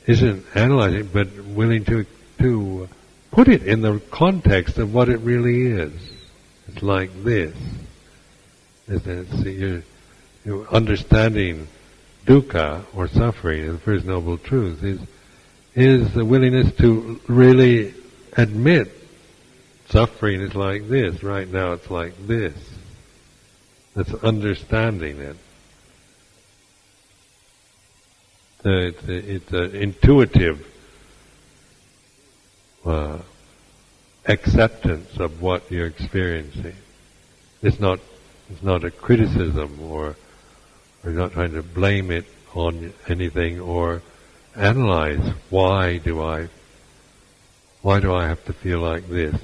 isn't 0.08 0.45
analyzing, 0.56 1.10
but 1.12 1.28
willing 1.43 1.84
to 1.86 2.06
to 2.39 2.88
put 3.32 3.48
it 3.48 3.63
in 3.63 3.82
the 3.82 4.00
context 4.12 4.78
of 4.78 4.93
what 4.93 5.10
it 5.10 5.17
really 5.19 5.67
is. 5.67 5.93
It's 6.67 6.82
like 6.82 7.24
this. 7.24 7.56
It's, 8.88 9.06
you're, 9.43 9.69
you're 9.69 9.84
understanding 10.45 11.67
dukkha 12.25 12.86
or 12.95 13.08
suffering, 13.08 13.71
the 13.71 13.80
first 13.80 14.06
noble 14.06 14.38
truth, 14.38 14.84
is 14.84 14.99
is 15.75 16.13
the 16.13 16.25
willingness 16.25 16.73
to 16.78 17.19
really 17.28 17.93
admit 18.36 18.91
suffering 19.89 20.41
is 20.41 20.56
like 20.56 20.88
this. 20.89 21.23
Right 21.23 21.47
now, 21.47 21.73
it's 21.73 21.89
like 21.89 22.13
this. 22.28 22.56
It's 23.95 24.13
understanding 24.15 25.19
it. 25.19 25.36
it's, 28.65 29.04
it's 29.08 29.52
an 29.52 29.75
intuitive 29.75 30.65
uh, 32.86 33.19
acceptance 34.25 35.17
of 35.17 35.41
what 35.41 35.71
you're 35.71 35.88
experiencing. 35.88 36.75
It's 37.62 37.80
not 37.80 37.99
it's 38.49 38.63
not 38.63 38.84
a 38.84 38.91
criticism 38.91 39.80
or 39.82 40.15
or 41.03 41.12
not 41.12 41.33
trying 41.33 41.53
to 41.53 41.63
blame 41.63 42.12
it 42.12 42.25
on 42.53 42.93
anything 43.07 43.59
or 43.59 44.01
analyze 44.55 45.33
why 45.49 45.97
do 45.97 46.21
I 46.21 46.49
why 47.81 47.99
do 47.99 48.13
I 48.13 48.27
have 48.27 48.43
to 48.45 48.53
feel 48.53 48.79
like 48.79 49.07
this? 49.07 49.35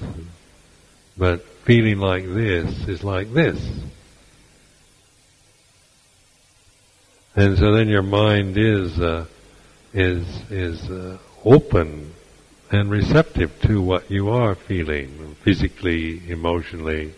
But 1.17 1.45
feeling 1.63 1.99
like 1.99 2.25
this 2.25 2.87
is 2.87 3.03
like 3.03 3.31
this. 3.31 3.59
And 7.35 7.57
so 7.57 7.73
then 7.73 7.87
your 7.87 8.01
mind 8.01 8.57
is 8.57 8.99
uh, 8.99 9.25
is 9.93 10.25
is 10.49 10.89
uh, 10.89 11.17
open 11.45 12.13
and 12.71 12.89
receptive 12.89 13.61
to 13.61 13.81
what 13.81 14.09
you 14.11 14.29
are 14.29 14.55
feeling 14.55 15.35
physically, 15.43 16.29
emotionally. 16.29 17.13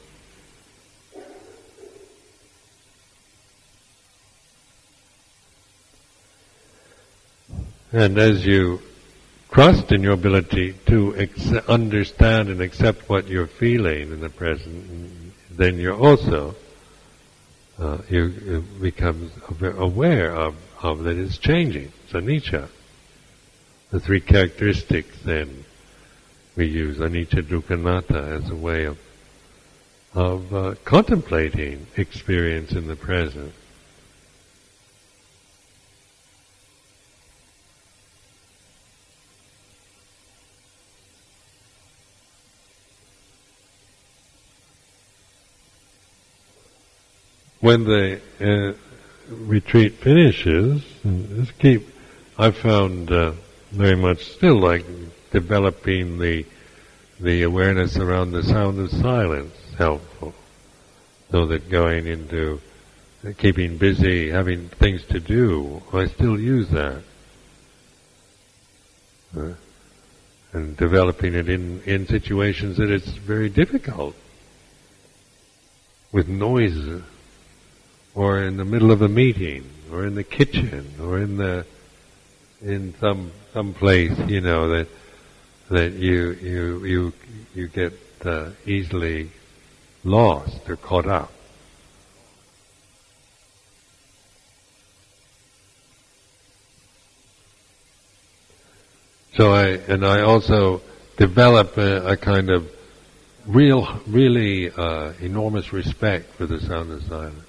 And 7.91 8.17
as 8.17 8.45
you 8.45 8.81
trust 9.51 9.91
in 9.91 10.03
your 10.03 10.13
ability 10.13 10.75
to 10.87 11.15
ex- 11.15 11.51
understand 11.67 12.49
and 12.49 12.61
accept 12.61 13.07
what 13.07 13.27
you're 13.27 13.47
feeling 13.47 14.11
in 14.11 14.19
the 14.19 14.29
present, 14.29 15.33
then 15.51 15.77
you're 15.77 15.95
also 15.95 16.55
uh, 17.79 17.99
you, 18.09 18.63
become 18.81 19.31
aware 19.61 20.35
of, 20.35 20.55
of 20.81 21.03
that 21.03 21.17
it's 21.17 21.37
changing. 21.37 21.91
So 22.09 22.19
anicca. 22.19 22.67
The 23.91 23.99
three 23.99 24.19
characteristics 24.19 25.17
then 25.23 25.63
we 26.55 26.65
use 26.65 26.97
anicca 26.97 27.43
dukkha 27.43 27.75
anatta 27.75 28.41
as 28.43 28.49
a 28.49 28.55
way 28.55 28.85
of 28.85 28.97
of 30.13 30.53
uh, 30.53 30.73
contemplating 30.83 31.85
experience 31.95 32.71
in 32.71 32.87
the 32.87 32.95
present. 32.95 33.53
When 47.59 47.83
the 47.83 48.21
uh, 48.39 48.73
retreat 49.29 49.95
finishes, 49.95 50.83
just 51.03 51.57
keep. 51.59 51.87
I 52.37 52.51
found 52.51 53.11
uh, 53.11 53.33
very 53.71 53.95
much 53.95 54.23
still 54.25 54.59
like 54.59 54.85
developing 55.31 56.19
the 56.19 56.45
the 57.19 57.43
awareness 57.43 57.97
around 57.97 58.31
the 58.31 58.43
sound 58.43 58.79
of 58.79 58.91
silence 58.91 59.55
helpful, 59.77 60.33
so 61.31 61.47
that 61.47 61.69
going 61.69 62.05
into 62.05 62.61
keeping 63.37 63.77
busy, 63.77 64.29
having 64.29 64.69
things 64.69 65.03
to 65.05 65.19
do, 65.19 65.81
I 65.91 66.05
still 66.05 66.39
use 66.39 66.69
that. 66.69 67.01
Uh, 69.35 69.53
and 70.53 70.77
developing 70.77 71.33
it 71.35 71.49
in, 71.49 71.81
in 71.83 72.07
situations 72.07 72.77
that 72.77 72.89
it's 72.89 73.09
very 73.09 73.49
difficult 73.49 74.15
with 76.11 76.27
noise 76.27 77.01
or 78.17 78.41
in 78.41 78.57
the 78.57 78.65
middle 78.65 78.89
of 78.89 79.03
a 79.03 79.07
meeting, 79.07 79.63
or 79.91 80.03
in 80.03 80.15
the 80.15 80.23
kitchen, 80.23 80.95
or 80.99 81.19
in 81.19 81.37
the 81.37 81.63
in 82.63 82.95
some 82.99 83.31
some 83.53 83.75
place, 83.75 84.17
you 84.27 84.41
know 84.41 84.69
that 84.69 84.87
that 85.69 85.93
you 85.93 86.31
you 86.31 86.85
you 86.85 87.13
you 87.53 87.67
get 87.67 87.93
uh, 88.25 88.49
easily 88.65 89.29
lost 90.03 90.67
or 90.67 90.75
caught 90.77 91.05
up. 91.05 91.31
So 99.35 99.53
I, 99.53 99.67
and 99.87 100.03
I 100.03 100.21
also 100.21 100.81
develop 101.17 101.77
a, 101.77 102.13
a 102.13 102.17
kind 102.17 102.49
of 102.49 102.67
real, 103.45 103.87
really 104.07 104.71
uh, 104.71 105.13
enormous 105.21 105.71
respect 105.71 106.33
for 106.33 106.47
the 106.47 106.59
sound 106.59 106.91
of 106.91 107.03
silence. 107.03 107.46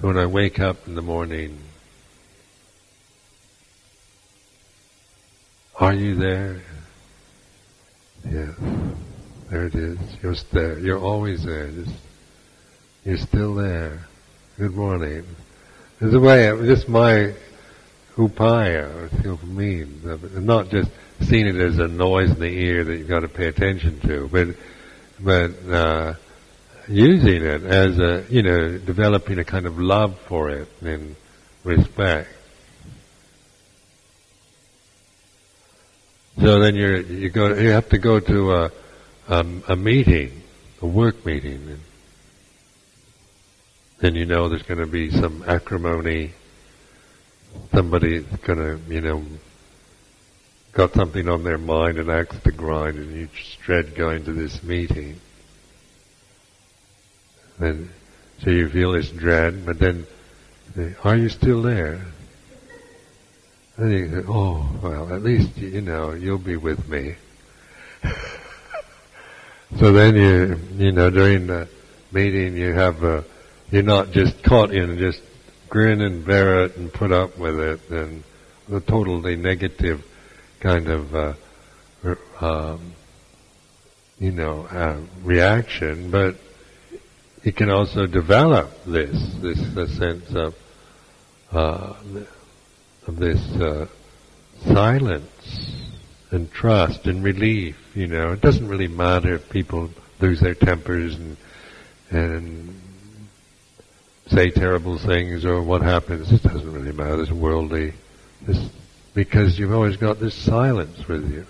So 0.00 0.06
when 0.06 0.16
I 0.16 0.26
wake 0.26 0.60
up 0.60 0.86
in 0.86 0.94
the 0.94 1.02
morning, 1.02 1.58
are 5.74 5.92
you 5.92 6.14
there? 6.14 6.60
Yes, 8.24 8.54
there 9.50 9.66
it 9.66 9.74
is. 9.74 9.98
You're 10.22 10.36
there. 10.52 10.78
You're 10.78 11.00
always 11.00 11.42
there. 11.44 11.68
Just, 11.72 11.90
you're 13.04 13.16
still 13.16 13.56
there. 13.56 14.06
Good 14.56 14.76
morning. 14.76 15.24
There's 15.98 16.14
a 16.14 16.20
way. 16.20 16.48
Just 16.64 16.88
my 16.88 17.34
upaya, 18.16 19.10
feel 19.20 19.36
for 19.36 19.46
me, 19.46 19.84
not 20.04 20.68
just 20.70 20.92
seeing 21.22 21.48
it 21.48 21.56
as 21.56 21.80
a 21.80 21.88
noise 21.88 22.30
in 22.30 22.38
the 22.38 22.46
ear 22.46 22.84
that 22.84 22.96
you've 22.98 23.08
got 23.08 23.20
to 23.20 23.28
pay 23.28 23.48
attention 23.48 23.98
to, 24.02 24.28
but 24.28 24.48
but 25.18 25.72
uh, 25.72 26.14
using 26.88 27.44
it 27.44 27.62
as 27.64 27.98
a 27.98 28.24
you 28.28 28.42
know 28.42 28.78
developing 28.78 29.38
a 29.38 29.44
kind 29.44 29.66
of 29.66 29.78
love 29.78 30.18
for 30.20 30.50
it 30.50 30.68
and 30.82 31.16
respect. 31.64 32.28
So 36.40 36.60
then 36.60 36.74
you 36.74 36.96
you 36.98 37.30
go 37.30 37.54
you 37.54 37.70
have 37.70 37.88
to 37.90 37.98
go 37.98 38.20
to 38.20 38.52
a 38.52 38.72
a, 39.28 39.46
a 39.68 39.76
meeting, 39.76 40.42
a 40.80 40.86
work 40.86 41.26
meeting, 41.26 41.68
and 41.68 41.80
then 43.98 44.14
you 44.14 44.24
know 44.24 44.48
there's 44.48 44.62
going 44.62 44.80
to 44.80 44.86
be 44.86 45.10
some 45.10 45.44
acrimony 45.46 46.32
somebody's 47.72 48.24
gonna, 48.42 48.78
you 48.88 49.00
know, 49.00 49.24
got 50.72 50.92
something 50.94 51.28
on 51.28 51.44
their 51.44 51.58
mind 51.58 51.98
and 51.98 52.10
axe 52.10 52.38
to 52.40 52.52
grind, 52.52 52.96
and 52.96 53.14
you 53.14 53.28
dread 53.62 53.94
going 53.94 54.24
to 54.24 54.32
this 54.32 54.62
meeting. 54.62 55.20
And 57.60 57.90
so 58.42 58.50
you 58.50 58.68
feel 58.68 58.92
this 58.92 59.10
dread, 59.10 59.66
but 59.66 59.78
then, 59.78 60.06
are 61.04 61.16
you 61.16 61.28
still 61.28 61.62
there? 61.62 62.04
And 63.76 63.92
you 63.92 64.06
go, 64.06 64.24
oh, 64.28 64.78
well, 64.82 65.12
at 65.12 65.22
least, 65.22 65.56
you 65.56 65.80
know, 65.80 66.12
you'll 66.12 66.38
be 66.38 66.56
with 66.56 66.88
me. 66.88 67.14
so 69.78 69.92
then 69.92 70.14
you, 70.16 70.58
you 70.76 70.92
know, 70.92 71.10
during 71.10 71.46
the 71.46 71.68
meeting 72.12 72.56
you 72.56 72.72
have 72.72 73.02
a, 73.02 73.24
you're 73.70 73.82
not 73.82 74.10
just 74.10 74.42
caught 74.42 74.72
in 74.72 74.98
just 74.98 75.20
grin 75.68 76.00
and 76.00 76.24
bear 76.24 76.64
it 76.64 76.76
and 76.76 76.92
put 76.92 77.12
up 77.12 77.36
with 77.38 77.60
it 77.60 77.90
and 77.90 78.22
the 78.68 78.80
totally 78.80 79.36
negative 79.36 80.04
kind 80.60 80.88
of 80.88 81.14
uh, 81.14 81.34
um, 82.40 82.92
you 84.18 84.32
know 84.32 84.66
uh, 84.66 84.98
reaction, 85.22 86.10
but 86.10 86.36
it 87.48 87.56
can 87.56 87.70
also 87.70 88.06
develop 88.06 88.70
this 88.84 89.16
this, 89.40 89.96
sense 89.96 90.34
of 90.34 90.54
uh, 91.50 91.94
of 93.06 93.16
this 93.16 93.40
uh, 93.56 93.86
silence 94.66 95.86
and 96.30 96.52
trust 96.52 97.06
and 97.06 97.24
relief. 97.24 97.74
You 97.94 98.06
know, 98.06 98.32
it 98.32 98.42
doesn't 98.42 98.68
really 98.68 98.86
matter 98.86 99.36
if 99.36 99.48
people 99.48 99.88
lose 100.20 100.40
their 100.40 100.54
tempers 100.54 101.14
and 101.14 101.38
and 102.10 102.78
say 104.26 104.50
terrible 104.50 104.98
things 104.98 105.46
or 105.46 105.62
what 105.62 105.80
happens. 105.80 106.30
It 106.30 106.42
doesn't 106.42 106.70
really 106.70 106.92
matter. 106.92 107.22
It's 107.22 107.32
worldly. 107.32 107.94
Because 109.14 109.58
you've 109.58 109.72
always 109.72 109.96
got 109.96 110.20
this 110.20 110.34
silence 110.34 111.08
with 111.08 111.32
you. 111.32 111.46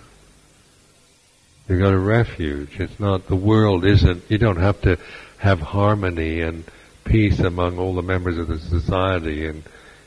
You've 1.67 1.81
got 1.81 1.93
a 1.93 1.99
refuge. 1.99 2.79
It's 2.79 2.99
not, 2.99 3.27
the 3.27 3.35
world 3.35 3.85
isn't, 3.85 4.23
you 4.29 4.39
don't 4.39 4.57
have 4.57 4.81
to 4.81 4.97
have 5.39 5.59
harmony 5.59 6.41
and 6.41 6.63
peace 7.05 7.39
among 7.39 7.79
all 7.79 7.95
the 7.95 8.01
members 8.01 8.37
of 8.37 8.47
the 8.47 8.59
society 8.59 9.47
and, 9.47 9.63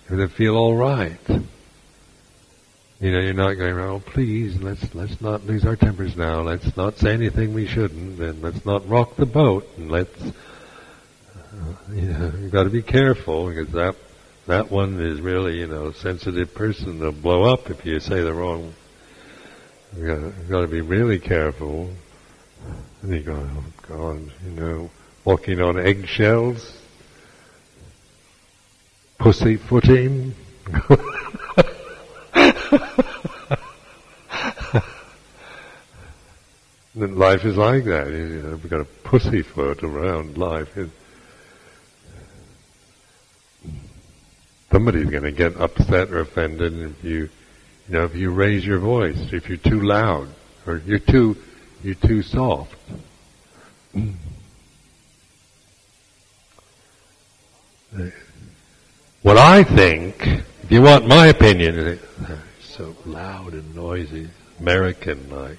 and 0.08 0.32
feel 0.32 0.56
all 0.56 0.76
right. 0.76 1.18
You 1.28 3.10
know, 3.10 3.18
you're 3.18 3.34
not 3.34 3.54
going, 3.54 3.76
oh 3.78 4.00
please, 4.00 4.60
let's, 4.62 4.94
let's 4.94 5.20
not 5.20 5.44
lose 5.44 5.64
our 5.64 5.74
tempers 5.74 6.16
now. 6.16 6.42
Let's 6.42 6.76
not 6.76 6.98
say 6.98 7.12
anything 7.12 7.54
we 7.54 7.66
shouldn't 7.66 8.20
and 8.20 8.40
let's 8.42 8.64
not 8.64 8.88
rock 8.88 9.16
the 9.16 9.26
boat 9.26 9.68
and 9.76 9.90
let's, 9.90 10.22
uh, 10.22 10.32
you 11.92 12.02
know, 12.02 12.32
you've 12.38 12.52
got 12.52 12.64
to 12.64 12.70
be 12.70 12.82
careful 12.82 13.48
because 13.48 13.72
that 13.72 13.96
that 14.46 14.70
one 14.70 15.00
is 15.00 15.20
really, 15.20 15.58
you 15.58 15.66
know, 15.66 15.92
sensitive 15.92 16.54
person. 16.54 16.98
They'll 16.98 17.12
blow 17.12 17.44
up 17.44 17.70
if 17.70 17.86
you 17.86 18.00
say 18.00 18.20
the 18.20 18.32
wrong. 18.32 18.74
You 19.96 20.06
got, 20.06 20.20
you've 20.20 20.50
got 20.50 20.60
to 20.62 20.68
be 20.68 20.80
really 20.80 21.18
careful. 21.18 21.90
And 23.02 23.12
you 23.12 23.20
go, 23.20 23.34
oh 23.34 23.64
God, 23.88 24.32
you 24.44 24.50
know, 24.52 24.90
walking 25.24 25.60
on 25.60 25.78
eggshells, 25.78 26.78
pussyfooting. 29.18 30.34
life 36.94 37.44
is 37.44 37.56
like 37.56 37.84
that. 37.84 38.08
You 38.08 38.42
know, 38.42 38.50
we've 38.50 38.68
got 38.68 38.80
a 38.80 38.84
pussyfoot 38.84 39.82
around 39.82 40.36
life. 40.36 40.76
Somebody's 44.70 45.10
going 45.10 45.22
to 45.22 45.32
get 45.32 45.56
upset 45.56 46.10
or 46.10 46.20
offended 46.20 46.72
if 46.72 47.04
you, 47.04 47.28
you 47.88 47.94
know, 47.94 48.04
if 48.04 48.14
you 48.14 48.32
raise 48.32 48.66
your 48.66 48.78
voice, 48.78 49.32
if 49.32 49.48
you're 49.48 49.58
too 49.58 49.80
loud 49.82 50.28
or 50.66 50.82
you're 50.86 50.98
too, 50.98 51.36
you're 51.82 51.94
too 51.94 52.22
soft. 52.22 52.76
What 59.22 59.36
I 59.36 59.62
think, 59.64 60.26
if 60.26 60.70
you 60.70 60.82
want 60.82 61.06
my 61.06 61.26
opinion, 61.26 61.98
so 62.60 62.96
loud 63.04 63.52
and 63.52 63.74
noisy, 63.74 64.28
American 64.60 65.28
like. 65.30 65.58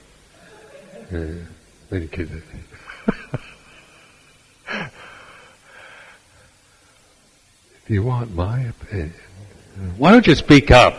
Uh, 1.14 1.46
If 7.84 7.90
you 7.90 8.02
want 8.02 8.34
my 8.34 8.62
opinion, 8.62 9.14
why 9.98 10.12
don't 10.12 10.26
you 10.26 10.36
speak 10.36 10.72
up? 10.72 10.96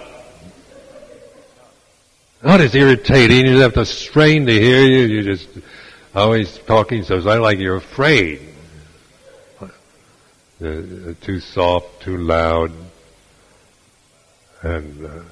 Not 2.42 2.60
as 2.60 2.74
irritating. 2.74 3.46
You 3.46 3.60
have 3.60 3.72
to 3.74 3.86
strain 3.86 4.44
to 4.44 4.52
hear 4.52 4.82
you. 4.82 5.04
You're 5.04 5.22
just 5.22 5.48
always 6.14 6.58
talking 6.58 7.02
so 7.02 7.16
I 7.16 7.38
like 7.38 7.58
you're 7.58 7.76
afraid. 7.76 8.53
Uh, 10.60 11.14
too 11.20 11.40
soft, 11.40 12.02
too 12.02 12.16
loud, 12.16 12.70
and, 14.62 15.04
uh, 15.04 15.22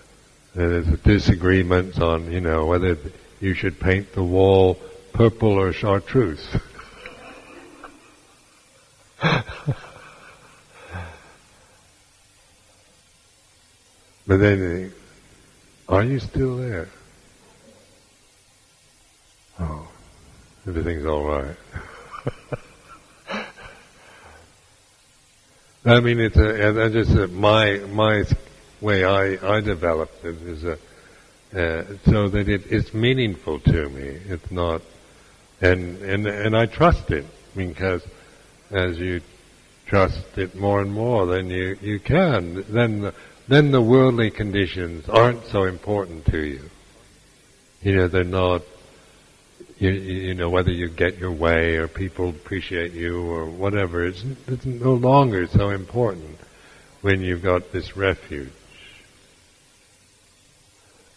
there's 0.55 0.87
disagreements 0.99 1.99
on 1.99 2.31
you 2.31 2.41
know 2.41 2.66
whether 2.66 2.99
you 3.41 3.55
should 3.55 3.79
paint 3.79 4.12
the 4.14 4.23
wall 4.23 4.79
purple 5.12 5.53
or 5.53 5.73
chartreuse. 5.73 6.47
But 14.25 14.39
then, 14.39 14.93
are 15.89 16.05
you 16.05 16.20
still 16.20 16.57
there? 16.57 16.89
Oh, 19.59 19.89
everything's 20.66 21.05
all 21.05 21.25
right. 21.25 21.57
I 25.85 25.99
mean, 25.99 26.20
it's 26.20 26.37
a, 26.37 26.91
just 26.91 27.11
a, 27.11 27.26
my 27.26 27.78
my 27.89 28.24
way 28.80 29.05
I 29.05 29.57
I 29.57 29.61
developed 29.61 30.24
it 30.24 30.41
is 30.43 30.64
a 30.64 30.78
uh, 31.55 31.85
so 32.05 32.28
that 32.28 32.49
it, 32.49 32.62
it's 32.70 32.95
meaningful 32.95 33.59
to 33.61 33.89
me. 33.89 34.20
It's 34.28 34.51
not, 34.51 34.83
and 35.61 35.99
and 36.03 36.26
and 36.26 36.57
I 36.57 36.66
trust 36.66 37.11
it 37.11 37.26
because 37.57 38.03
as 38.70 38.99
you 38.99 39.22
trust 39.87 40.39
it 40.39 40.55
more 40.55 40.80
and 40.80 40.93
more, 40.93 41.26
then 41.26 41.51
you 41.51 41.76
you 41.80 41.99
can 41.99 42.64
then 42.68 43.01
the, 43.01 43.14
then 43.49 43.72
the 43.72 43.83
worldly 43.83 44.30
conditions 44.30 45.09
aren't 45.09 45.45
so 45.47 45.64
important 45.64 46.26
to 46.26 46.39
you. 46.39 46.70
You 47.83 47.97
know, 47.97 48.09
they're 48.09 48.22
not, 48.22 48.62
you, 49.83 49.91
you 49.91 50.35
know, 50.35 50.49
whether 50.49 50.70
you 50.70 50.89
get 50.89 51.18
your 51.18 51.33
way 51.33 51.76
or 51.76 51.89
people 51.89 52.28
appreciate 52.28 52.93
you 52.93 53.20
or 53.20 53.47
whatever, 53.47 54.05
it's, 54.05 54.24
it's 54.47 54.64
no 54.64 54.95
longer 54.95 55.49
so 55.49 55.70
important 55.70 56.39
when 57.01 57.20
you've 57.20 57.43
got 57.43 57.72
this 57.72 57.97
refuge. 57.97 58.53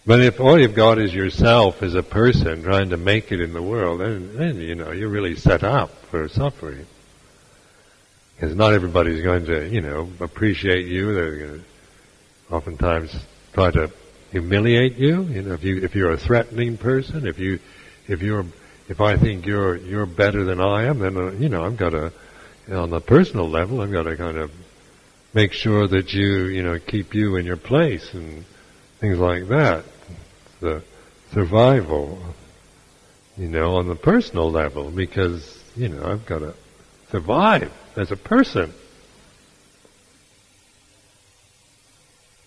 But 0.08 0.20
if 0.22 0.40
all 0.40 0.60
you've 0.60 0.76
got 0.76 0.98
is 0.98 1.14
yourself 1.14 1.84
as 1.84 1.94
a 1.94 2.02
person 2.02 2.64
trying 2.64 2.90
to 2.90 2.98
make 2.98 3.32
it 3.32 3.40
in 3.40 3.54
the 3.54 3.62
world, 3.62 4.00
then, 4.00 4.36
then 4.36 4.58
you 4.58 4.74
know, 4.74 4.92
you're 4.92 5.10
really 5.10 5.36
set 5.36 5.64
up 5.64 5.92
for 6.06 6.28
suffering. 6.28 6.88
Because 8.36 8.56
not 8.56 8.74
everybody's 8.74 9.24
going 9.24 9.46
to, 9.46 9.68
you 9.70 9.82
know, 9.82 10.10
appreciate 10.20 10.88
you. 10.88 11.14
They're 11.14 11.38
going 11.38 11.60
to 11.60 12.54
oftentimes 12.54 13.16
try 13.54 13.72
to 13.72 13.92
humiliate 14.32 14.98
you. 14.98 15.24
You 15.24 15.44
know, 15.44 15.54
if 15.54 15.64
you 15.64 15.84
if 15.84 15.96
you're 15.96 16.12
a 16.12 16.18
threatening 16.18 16.78
person, 16.78 17.26
if 17.26 17.40
you 17.40 17.60
if 18.08 18.22
you're 18.22 18.46
if 18.88 19.02
I 19.02 19.18
think 19.18 19.46
you're 19.46 19.76
you're 19.76 20.06
better 20.06 20.44
than 20.44 20.62
I 20.62 20.84
am, 20.86 21.00
then 21.00 21.18
uh, 21.18 21.32
you 21.32 21.50
know 21.50 21.66
I've 21.66 21.78
got 21.78 21.92
to 21.92 22.12
on 22.72 22.90
the 22.90 23.02
personal 23.02 23.50
level 23.50 23.82
I've 23.82 23.92
got 23.92 24.04
to 24.04 24.16
kind 24.16 24.38
of 24.38 24.52
make 25.34 25.54
sure 25.54 25.88
that 25.88 26.14
you 26.14 26.46
you 26.46 26.64
know 26.64 26.80
keep 26.80 27.14
you 27.14 27.36
in 27.36 27.46
your 27.46 27.58
place 27.58 28.14
and 28.14 28.46
things 29.00 29.18
like 29.18 29.48
that. 29.48 29.86
The 30.62 30.84
survival, 31.34 32.18
you 33.38 33.50
know, 33.50 33.76
on 33.76 33.88
the 33.88 33.96
personal 33.96 34.50
level 34.50 34.90
because 34.90 35.64
you 35.76 35.90
know 35.90 36.04
I've 36.04 36.26
got 36.26 36.40
to 36.40 36.54
survive 37.12 37.72
as 37.96 38.12
a 38.12 38.18
person. 38.18 38.74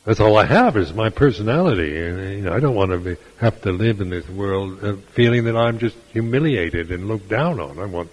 That's 0.09 0.21
all 0.21 0.39
I 0.39 0.47
have 0.47 0.79
is 0.79 0.95
my 0.95 1.11
personality, 1.11 1.95
and 2.01 2.33
you 2.33 2.41
know 2.41 2.55
I 2.55 2.61
don't 2.61 2.75
want 2.75 2.93
to 2.93 2.99
be, 2.99 3.17
have 3.41 3.61
to 3.61 3.73
live 3.73 4.01
in 4.01 4.09
this 4.09 4.27
world 4.27 4.83
uh, 4.83 4.97
feeling 5.13 5.45
that 5.45 5.55
I'm 5.55 5.79
just 5.79 5.97
humiliated 6.15 6.91
and 6.91 7.09
looked 7.09 7.29
down 7.29 7.61
on. 7.61 7.79
I 7.79 7.85
want, 7.85 8.11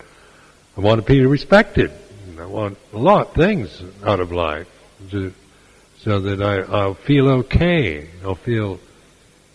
I 0.75 0.81
want 0.81 0.99
to 0.99 1.07
be 1.07 1.25
respected. 1.25 1.93
I 2.37 2.47
want 2.47 2.77
a 2.91 2.97
lot 2.97 3.27
of 3.27 3.33
things 3.35 3.81
out 4.03 4.19
of 4.19 4.33
life, 4.33 4.67
to, 5.11 5.31
so 5.99 6.19
that 6.19 6.41
I, 6.41 6.63
I'll 6.63 6.95
feel 6.95 7.29
okay. 7.29 8.09
I'll 8.25 8.35
feel 8.35 8.77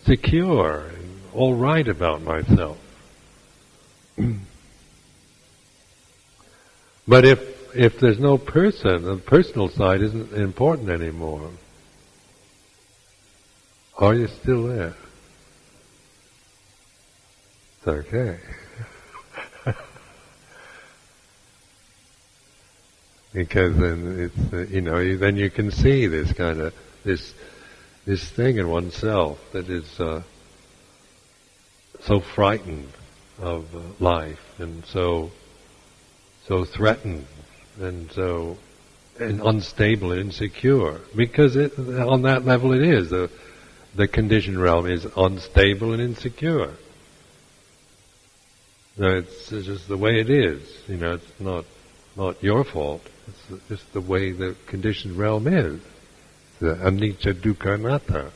secure 0.07 0.87
and 0.87 1.21
all 1.35 1.53
right 1.53 1.87
about 1.87 2.23
myself. 2.23 2.79
but 7.07 7.23
if 7.23 7.75
if 7.75 7.99
there's 7.99 8.17
no 8.17 8.39
person, 8.39 9.03
the 9.03 9.17
personal 9.17 9.69
side 9.69 10.01
isn't 10.01 10.33
important 10.33 10.89
anymore. 10.89 11.51
Are 13.97 14.13
you 14.13 14.27
still 14.27 14.67
there? 14.67 14.95
It's 17.77 17.87
okay. 17.87 18.39
because 23.33 23.77
then 23.77 24.19
it's 24.19 24.53
uh, 24.53 24.65
you 24.73 24.81
know 24.81 25.17
then 25.17 25.35
you 25.35 25.49
can 25.49 25.71
see 25.71 26.07
this 26.07 26.33
kind 26.33 26.61
of 26.61 26.73
this 27.03 27.33
this 28.05 28.29
thing 28.29 28.57
in 28.57 28.67
oneself 28.67 29.39
that 29.53 29.69
is 29.69 29.99
uh, 29.99 30.21
so 32.01 32.19
frightened 32.19 32.89
of 33.39 33.75
uh, 33.75 33.79
life 33.99 34.39
and 34.59 34.85
so 34.85 35.31
so 36.47 36.65
threatened 36.65 37.25
and 37.79 38.11
so 38.11 38.57
and 39.19 39.41
unstable 39.41 40.11
and 40.11 40.21
insecure 40.21 40.99
because 41.15 41.55
it, 41.55 41.77
on 41.77 42.23
that 42.23 42.43
level 42.45 42.73
it 42.73 42.81
is 42.81 43.11
the 43.95 44.07
conditioned 44.07 44.61
realm 44.61 44.87
is 44.87 45.05
unstable 45.17 45.93
and 45.93 46.01
insecure. 46.01 46.73
It's, 48.97 49.51
it's 49.51 49.65
just 49.65 49.87
the 49.87 49.97
way 49.97 50.19
it 50.19 50.29
is. 50.29 50.61
You 50.87 50.97
know, 50.97 51.13
it's 51.13 51.39
not 51.39 51.65
not 52.15 52.43
your 52.43 52.63
fault. 52.63 53.01
It's 53.27 53.67
just 53.69 53.93
the 53.93 54.01
way 54.01 54.31
the 54.31 54.55
conditioned 54.67 55.17
realm 55.17 55.47
is. 55.47 55.81
The 56.59 56.75
anicca 56.75 57.33
dukkha 57.33 57.75
anatta. 57.75 58.31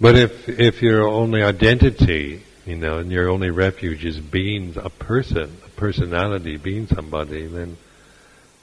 But 0.00 0.16
if 0.16 0.48
if 0.48 0.82
your 0.82 1.06
only 1.06 1.42
identity, 1.42 2.42
you 2.66 2.76
know, 2.76 2.98
and 2.98 3.12
your 3.12 3.28
only 3.28 3.50
refuge 3.50 4.04
is 4.04 4.18
being 4.18 4.74
a 4.76 4.90
person, 4.90 5.56
a 5.64 5.68
personality, 5.80 6.56
being 6.56 6.86
somebody, 6.86 7.46
then 7.46 7.76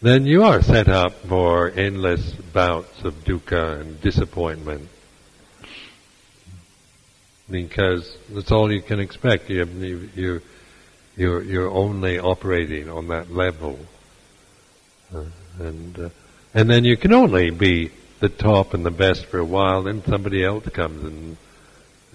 then 0.01 0.25
you 0.25 0.43
are 0.43 0.61
set 0.61 0.87
up 0.87 1.13
for 1.27 1.71
endless 1.71 2.33
bouts 2.53 3.03
of 3.03 3.23
dukkha 3.23 3.81
and 3.81 3.99
disappointment. 4.01 4.89
Because 7.49 8.17
that's 8.29 8.51
all 8.51 8.71
you 8.71 8.81
can 8.81 8.99
expect. 8.99 9.49
You, 9.49 9.65
you, 9.65 10.09
you, 10.15 10.41
you're, 11.15 11.43
you're 11.43 11.71
only 11.71 12.19
operating 12.19 12.89
on 12.89 13.07
that 13.07 13.31
level. 13.31 13.79
Uh, 15.13 15.23
and, 15.59 15.99
uh, 15.99 16.09
and 16.53 16.69
then 16.69 16.83
you 16.83 16.97
can 16.97 17.13
only 17.13 17.49
be 17.49 17.91
the 18.19 18.29
top 18.29 18.73
and 18.73 18.85
the 18.85 18.91
best 18.91 19.25
for 19.25 19.39
a 19.39 19.45
while, 19.45 19.83
then 19.83 20.03
somebody 20.05 20.43
else 20.43 20.67
comes 20.69 21.03
and, 21.03 21.37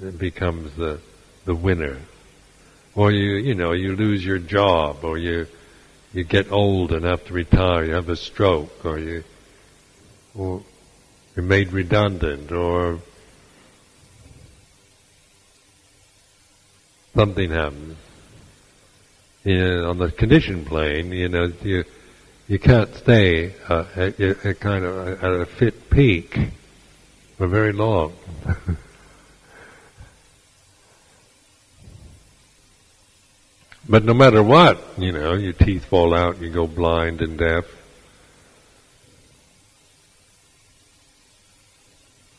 and 0.01 0.19
becomes 0.19 0.75
the, 0.77 1.01
the 1.45 1.55
winner. 1.55 1.99
Or 2.95 3.11
you, 3.11 3.37
you 3.37 3.55
know, 3.55 3.73
you 3.73 3.97
lose 3.97 4.25
your 4.25 4.39
job, 4.39 5.05
or 5.05 5.17
you, 5.17 5.47
you 6.13 6.25
get 6.25 6.53
old 6.53 6.93
and 6.93 7.05
have 7.05 7.25
to 7.27 7.33
retire, 7.33 7.85
you 7.85 7.95
have 7.95 8.09
a 8.09 8.17
stroke, 8.17 8.85
or 8.85 8.99
you, 8.99 9.25
or 10.35 10.63
you're 11.35 11.45
made 11.45 11.73
redundant, 11.73 12.53
or 12.53 12.99
something 17.15 17.51
happens. 17.51 17.97
You 19.45 19.59
know, 19.59 19.91
on 19.91 19.99
the 19.99 20.11
condition 20.11 20.65
plane, 20.65 21.13
you 21.13 21.29
know, 21.29 21.53
you 21.63 21.85
you 22.49 22.59
can't 22.59 22.95
stay 22.95 23.55
uh, 23.69 23.87
at, 23.97 24.21
at 24.21 24.61
kind 24.61 24.85
of 24.85 25.23
at 25.23 25.33
a 25.33 25.47
fit 25.47 25.91
peak 25.91 26.39
for 27.39 27.47
very 27.47 27.73
long. 27.73 28.13
But 33.89 34.05
no 34.05 34.15
matter 34.15 34.43
what, 34.43 34.81
you 34.97 35.11
know, 35.11 35.35
your 35.35 35.53
teeth 35.53 35.85
fall 35.85 36.15
out, 36.15 36.41
you 36.41 36.51
go 36.51 36.67
blind 36.69 37.21
and 37.21 37.37
deaf. 37.37 37.65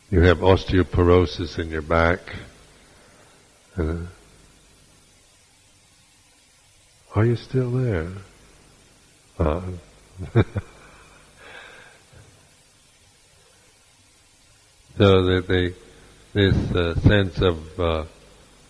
You 0.09 0.21
have 0.21 0.37
osteoporosis 0.37 1.59
in 1.59 1.69
your 1.69 1.81
back. 1.81 2.19
Uh, 3.77 3.97
are 7.15 7.25
you 7.25 7.35
still 7.35 7.71
there? 7.71 8.09
Uh, 9.37 9.61
so 14.97 15.23
that 15.23 15.47
they, 15.47 15.73
this 16.33 16.55
uh, 16.75 16.95
sense 17.01 17.41
of, 17.41 17.57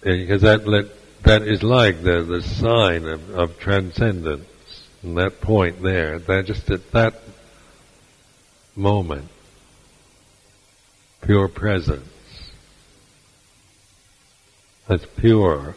because 0.01 0.43
uh, 0.43 0.57
that 0.57 0.67
let 0.67 0.87
that 1.23 1.41
is 1.41 1.63
like 1.63 2.03
the, 2.03 2.23
the 2.23 2.41
sign 2.41 3.05
of, 3.05 3.29
of 3.31 3.59
transcendence. 3.59 4.47
And 5.01 5.17
that 5.17 5.41
point 5.41 5.81
there, 5.81 6.19
that 6.19 6.45
just 6.45 6.69
at 6.71 6.91
that 6.91 7.15
moment, 8.75 9.27
pure 11.21 11.49
presence. 11.49 12.07
That's 14.87 15.05
pure 15.17 15.75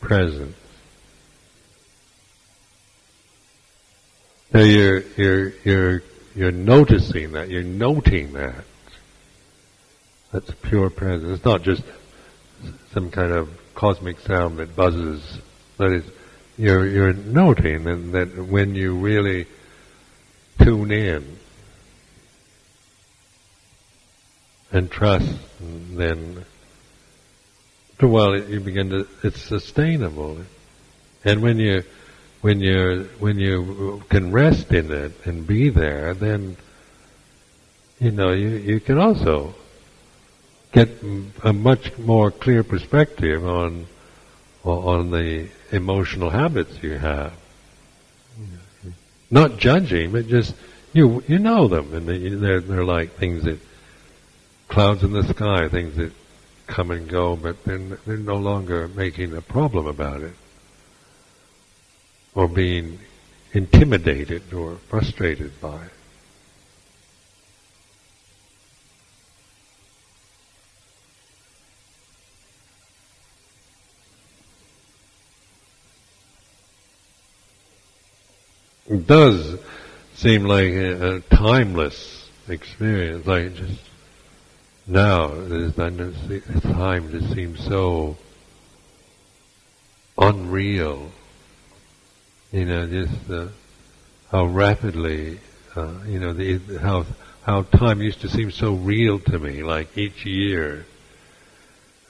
presence. 0.00 0.56
So 4.52 4.60
you're 4.60 5.00
you're 5.16 5.52
you're 5.64 6.02
you're 6.34 6.52
noticing 6.52 7.32
that, 7.32 7.50
you're 7.50 7.62
noting 7.62 8.32
that. 8.32 8.64
That's 10.32 10.50
pure 10.62 10.90
presence. 10.90 11.36
It's 11.36 11.44
not 11.44 11.62
just 11.62 11.82
some 12.92 13.10
kind 13.10 13.32
of 13.32 13.50
cosmic 13.78 14.18
sound 14.18 14.58
that 14.58 14.74
buzzes. 14.74 15.38
That 15.76 15.92
is, 15.92 16.04
you're, 16.58 16.84
you're 16.84 17.12
noting 17.12 17.86
and 17.86 18.12
that 18.12 18.36
when 18.36 18.74
you 18.74 18.96
really 18.96 19.46
tune 20.60 20.90
in 20.90 21.38
and 24.72 24.90
trust, 24.90 25.32
then 25.60 26.44
well, 28.02 28.36
you 28.36 28.58
begin 28.58 28.90
to, 28.90 29.06
it's 29.22 29.40
sustainable. 29.40 30.38
And 31.24 31.40
when 31.40 31.58
you, 31.58 31.84
when 32.40 32.60
you, 32.60 33.08
when 33.20 33.38
you 33.38 34.02
can 34.08 34.32
rest 34.32 34.72
in 34.72 34.90
it 34.90 35.12
and 35.24 35.46
be 35.46 35.68
there, 35.70 36.14
then, 36.14 36.56
you 38.00 38.10
know, 38.10 38.32
you, 38.32 38.48
you 38.48 38.80
can 38.80 38.98
also 38.98 39.54
get 40.72 40.88
a 41.42 41.52
much 41.52 41.96
more 41.98 42.30
clear 42.30 42.62
perspective 42.62 43.44
on 43.46 43.86
on 44.64 45.10
the 45.10 45.48
emotional 45.72 46.30
habits 46.30 46.82
you 46.82 46.98
have. 46.98 47.32
Not 49.30 49.58
judging, 49.58 50.12
but 50.12 50.26
just 50.26 50.54
you 50.92 51.22
you 51.26 51.38
know 51.38 51.68
them, 51.68 51.94
and 51.94 52.42
they're 52.42 52.60
they're 52.60 52.84
like 52.84 53.12
things 53.12 53.44
that 53.44 53.58
clouds 54.68 55.02
in 55.02 55.12
the 55.12 55.24
sky, 55.24 55.68
things 55.68 55.96
that 55.96 56.12
come 56.66 56.90
and 56.90 57.08
go, 57.08 57.36
but 57.36 57.64
they're 57.64 57.78
they're 57.78 58.16
no 58.16 58.36
longer 58.36 58.88
making 58.88 59.34
a 59.36 59.40
problem 59.42 59.86
about 59.86 60.22
it, 60.22 60.34
or 62.34 62.48
being 62.48 62.98
intimidated 63.52 64.52
or 64.52 64.76
frustrated 64.88 65.60
by 65.60 65.84
it. 65.84 65.92
It 78.88 79.06
does 79.06 79.58
seem 80.14 80.44
like 80.44 80.70
a, 80.70 81.16
a 81.16 81.20
timeless 81.20 82.28
experience, 82.48 83.26
like 83.26 83.54
just 83.54 83.80
now, 84.86 85.28
there's 85.28 85.74
time 85.74 87.10
just 87.10 87.34
seems 87.34 87.62
so 87.62 88.16
unreal. 90.16 91.10
You 92.52 92.64
know, 92.64 92.86
just 92.86 93.30
uh, 93.30 93.48
how 94.32 94.46
rapidly, 94.46 95.40
uh, 95.76 95.92
you 96.06 96.18
know, 96.18 96.32
the, 96.32 96.58
how 96.80 97.04
how 97.42 97.62
time 97.62 98.00
used 98.00 98.22
to 98.22 98.30
seem 98.30 98.50
so 98.50 98.72
real 98.72 99.18
to 99.18 99.38
me, 99.38 99.62
like 99.62 99.96
each 99.96 100.24
year. 100.24 100.86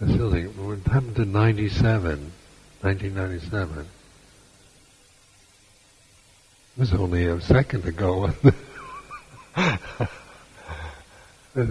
I 0.00 0.06
still 0.12 0.30
think, 0.30 0.54
what 0.54 0.78
happened 0.92 1.16
to 1.16 1.24
97, 1.24 2.32
1997? 2.80 3.86
Was 6.78 6.94
only 6.94 7.26
a 7.26 7.40
second 7.40 7.84
ago. 7.86 8.30
Uh, 11.56 11.66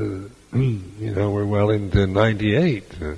you 0.53 1.13
know, 1.15 1.31
we're 1.31 1.45
well 1.45 1.69
into 1.69 2.05
98. 2.05 2.83
Uh, 3.01 3.13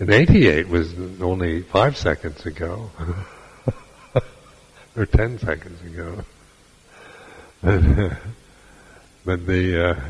and 0.00 0.10
88 0.10 0.68
was 0.68 0.94
only 1.20 1.60
five 1.60 1.98
seconds 1.98 2.46
ago. 2.46 2.90
or 4.96 5.04
10 5.04 5.38
seconds 5.40 5.82
ago. 5.82 6.24
But, 7.62 7.82
but 9.26 9.46
the, 9.46 9.90
uh, 9.90 10.00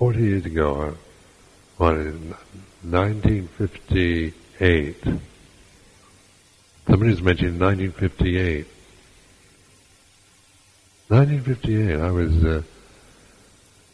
Forty 0.00 0.20
years 0.20 0.46
ago, 0.46 0.96
what, 1.76 1.94
in 1.96 2.34
1958, 2.80 4.96
somebody 6.86 7.10
was 7.10 7.20
mentioning 7.20 7.58
1958. 7.58 8.66
1958, 11.08 12.00
I 12.00 12.10
was 12.10 12.44
uh, 12.46 12.62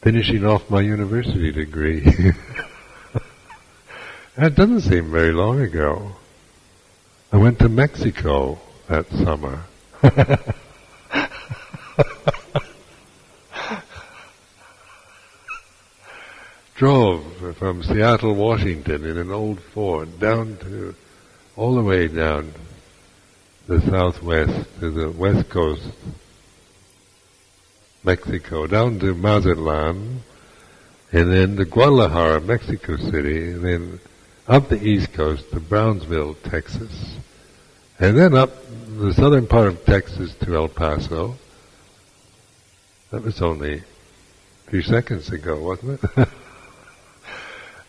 finishing 0.01 0.47
off 0.47 0.71
my 0.71 0.81
university 0.81 1.51
degree. 1.51 1.99
that 4.37 4.55
doesn't 4.55 4.83
seem 4.83 5.11
very 5.11 5.33
long 5.33 5.61
ago. 5.61 6.13
I 7.33 7.39
went 7.39 7.59
to 7.59 7.69
Mexico 7.69 8.61
that 8.87 9.11
summer. 9.11 9.65
drove 16.77 17.57
from 17.57 17.83
Seattle, 17.83 18.35
Washington 18.35 19.07
in 19.07 19.17
an 19.17 19.31
old 19.31 19.61
Ford 19.61 20.21
down 20.21 20.59
to, 20.59 20.95
all 21.57 21.75
the 21.75 21.83
way 21.83 22.07
down 22.07 22.53
the 23.67 23.81
southwest 23.81 24.69
to 24.81 24.91
the 24.91 25.11
west 25.11 25.49
coast, 25.49 25.91
Mexico, 28.05 28.67
down 28.67 28.99
to 28.99 29.15
Mazatlan, 29.15 30.23
and 31.13 31.33
then 31.33 31.57
to 31.57 31.65
Guadalajara, 31.65 32.43
Mexico 32.43 32.97
City, 32.97 33.53
and 33.53 33.65
then 33.65 34.01
up 34.47 34.69
the 34.69 34.81
east 34.81 35.15
coast 35.15 35.51
to 35.53 35.61
Brownsville, 35.61 36.35
Texas, 36.45 37.17
and 37.99 38.19
then 38.19 38.35
up 38.35 38.51
the 38.99 39.15
southern 39.15 39.47
part 39.47 39.69
of 39.69 39.85
Texas 39.87 40.35
to 40.43 40.55
El 40.55 40.69
Paso. 40.69 41.37
That 43.11 43.23
was 43.23 43.41
only 43.41 43.79
a 43.79 44.71
few 44.71 44.83
seconds 44.83 45.31
ago, 45.31 45.59
wasn't 45.59 46.01
it? 46.05 46.29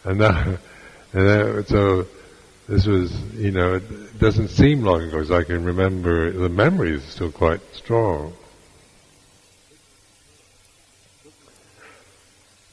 and 0.08 0.20
now, 0.20 0.58
and 1.14 1.68
so 1.68 2.08
this 2.68 2.86
was, 2.86 3.12
you 3.34 3.51
know, 3.51 3.76
it 3.76 4.20
doesn't 4.20 4.49
seem 4.49 4.84
long 4.84 5.01
ago, 5.01 5.18
because 5.18 5.32
I 5.32 5.43
can 5.43 5.66
remember. 5.66 6.32
The 6.32 6.49
memory 6.49 6.93
is 6.93 7.03
still 7.03 7.32
quite 7.32 7.62
strong. 7.74 8.34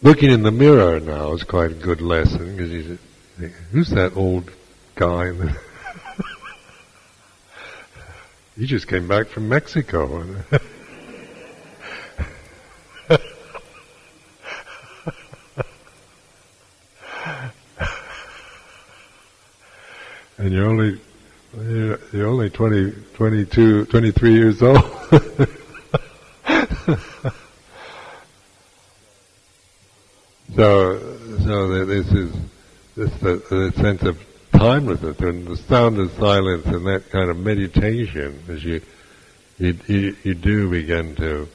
Looking 0.02 0.30
in 0.30 0.42
the 0.42 0.52
mirror 0.52 1.00
now 1.00 1.32
is 1.32 1.44
quite 1.44 1.70
a 1.70 1.74
good 1.74 2.00
lesson 2.00 2.56
because 2.56 2.70
you 2.70 2.98
think, 3.38 3.52
who's 3.72 3.90
that 3.90 4.16
old 4.16 4.50
guy? 4.94 5.32
he 8.56 8.66
just 8.66 8.86
came 8.86 9.08
back 9.08 9.28
from 9.28 9.48
Mexico. 9.48 10.24
and 20.38 20.52
you're 20.52 20.68
only 20.68 21.00
you're 22.12 22.26
only 22.26 22.50
20, 22.50 22.92
22, 23.14 23.84
23 23.86 24.34
years 24.34 24.60
old. 24.60 24.76
so, 30.56 30.98
so 31.44 31.84
this 31.84 32.10
is 32.12 32.34
this 32.96 33.12
the, 33.20 33.42
the 33.50 33.72
sense 33.76 34.02
of 34.02 34.18
timelessness 34.52 35.18
and 35.20 35.46
the 35.46 35.56
sound 35.56 35.98
of 35.98 36.10
silence 36.12 36.66
and 36.66 36.86
that 36.86 37.10
kind 37.10 37.30
of 37.30 37.36
meditation 37.36 38.40
as 38.48 38.64
you 38.64 38.80
you 39.58 39.76
you, 39.86 40.16
you 40.22 40.34
do 40.34 40.70
begin 40.70 41.14
to 41.16 41.48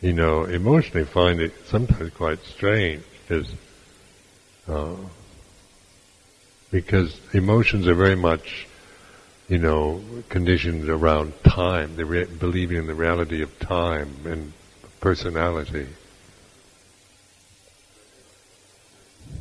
you 0.00 0.12
know 0.12 0.44
emotionally 0.44 1.04
find 1.04 1.40
it 1.40 1.52
sometimes 1.66 2.12
quite 2.14 2.42
strange 2.44 3.02
because 3.22 3.50
uh, 4.68 4.94
because 6.70 7.18
emotions 7.32 7.86
are 7.86 7.94
very 7.94 8.16
much, 8.16 8.66
you 9.48 9.58
know, 9.58 10.02
conditioned 10.28 10.88
around 10.88 11.32
time. 11.44 11.96
They 11.96 12.04
re- 12.04 12.24
believing 12.24 12.78
in 12.78 12.86
the 12.86 12.94
reality 12.94 13.42
of 13.42 13.58
time 13.58 14.14
and 14.24 14.52
personality. 15.00 15.86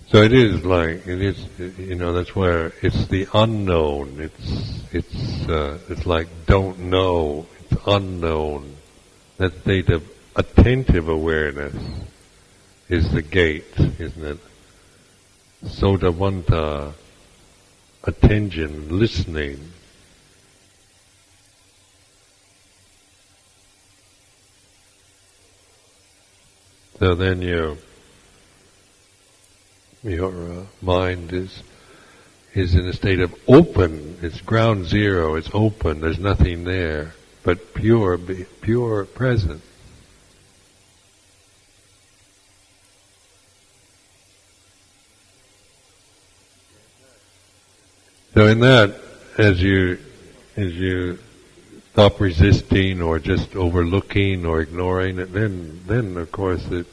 So 0.09 0.21
it 0.21 0.34
is 0.34 0.63
like 0.63 1.07
it 1.07 1.21
is, 1.21 1.45
you 1.80 1.95
know. 1.95 2.13
That's 2.13 2.36
where 2.36 2.73
it's 2.82 3.07
the 3.07 3.28
unknown. 3.34 4.21
It's 4.21 4.93
it's 4.93 5.49
uh, 5.49 5.80
it's 5.89 6.05
like 6.05 6.28
don't 6.45 6.80
know. 6.80 7.47
It's 7.59 7.82
unknown. 7.88 8.78
That 9.38 9.53
state 9.61 9.89
of 9.89 10.07
attentive 10.36 11.09
awareness 11.09 11.76
is 12.88 13.11
the 13.11 13.23
gate, 13.23 13.73
isn't 13.78 14.23
it? 14.23 14.38
Sotavanta 15.65 16.93
attention, 18.06 18.97
listening. 18.99 19.72
So 26.99 27.14
then 27.16 27.41
you, 27.41 27.78
your 30.03 30.51
uh, 30.51 30.66
mind 30.82 31.34
is 31.34 31.62
is 32.53 32.74
in 32.74 32.88
a 32.88 32.93
state 32.93 33.20
of 33.20 33.36
open. 33.49 34.18
It's 34.22 34.39
ground 34.39 34.86
zero. 34.86 35.36
It's 35.36 35.49
open. 35.53 35.99
There's 35.99 36.20
nothing 36.20 36.64
there, 36.64 37.14
but 37.43 37.74
pure, 37.74 38.18
pure 38.18 39.03
presence. 39.06 39.62
So 48.36 48.47
in 48.47 48.59
that, 48.59 48.93
as 49.38 49.61
you 49.61 49.97
as 50.57 50.73
you 50.75 51.19
stop 51.93 52.19
resisting 52.19 53.01
or 53.01 53.17
just 53.17 53.55
overlooking 53.55 54.45
or 54.45 54.59
ignoring 54.59 55.19
it, 55.19 55.31
then 55.31 55.81
then 55.88 56.17
of 56.17 56.33
course 56.33 56.65
it, 56.65 56.86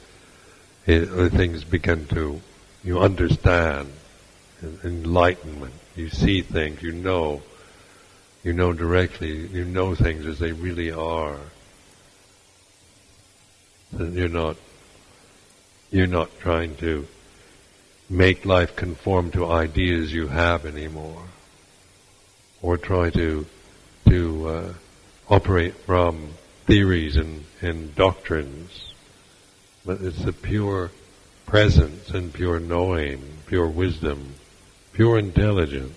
it 0.86 1.30
things 1.30 1.64
begin 1.64 2.06
to 2.06 2.40
you 2.84 3.00
understand 3.00 3.92
enlightenment. 4.84 5.74
You 5.96 6.10
see 6.10 6.42
things, 6.42 6.80
you 6.80 6.92
know, 6.92 7.42
you 8.44 8.52
know 8.52 8.72
directly, 8.72 9.48
you 9.48 9.64
know 9.64 9.96
things 9.96 10.24
as 10.26 10.38
they 10.38 10.52
really 10.52 10.92
are. 10.92 11.40
And 13.98 14.14
you're 14.14 14.28
not 14.28 14.56
you're 15.90 16.06
not 16.06 16.38
trying 16.38 16.76
to 16.76 17.08
make 18.12 18.44
life 18.44 18.76
conform 18.76 19.30
to 19.30 19.46
ideas 19.46 20.12
you 20.12 20.28
have 20.28 20.66
anymore, 20.66 21.22
or 22.62 22.78
try 22.78 23.10
to 23.10 23.44
to 24.08 24.48
uh, 24.48 24.72
operate 25.28 25.74
from 25.74 26.30
theories 26.66 27.16
and, 27.16 27.44
and 27.60 27.94
doctrines. 27.94 28.92
But 29.84 30.00
it's 30.00 30.22
the 30.22 30.32
pure 30.32 30.90
presence 31.46 32.10
and 32.10 32.32
pure 32.32 32.60
knowing, 32.60 33.22
pure 33.46 33.68
wisdom, 33.68 34.34
pure 34.92 35.18
intelligence. 35.18 35.96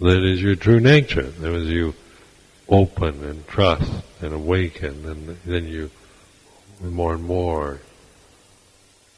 That 0.00 0.24
is 0.24 0.42
your 0.42 0.56
true 0.56 0.80
nature. 0.80 1.22
That 1.22 1.50
was 1.50 1.68
you 1.68 1.94
open 2.68 3.24
and 3.24 3.46
trust 3.46 3.92
and 4.20 4.32
awaken, 4.32 5.06
and 5.06 5.38
then 5.44 5.66
you 5.66 5.90
more 6.80 7.14
and 7.14 7.24
more 7.24 7.80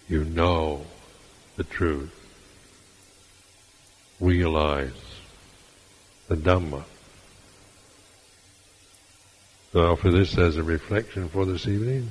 you 0.09 0.25
know 0.25 0.85
the 1.57 1.65
truth, 1.65 2.15
realize 4.21 4.93
the 6.29 6.37
Dhamma. 6.37 6.85
So 9.73 9.83
I 9.83 9.87
offer 9.89 10.11
this 10.11 10.39
as 10.39 10.57
a 10.57 10.63
reflection 10.63 11.29
for 11.29 11.45
this 11.45 11.67
evening. 11.67 12.11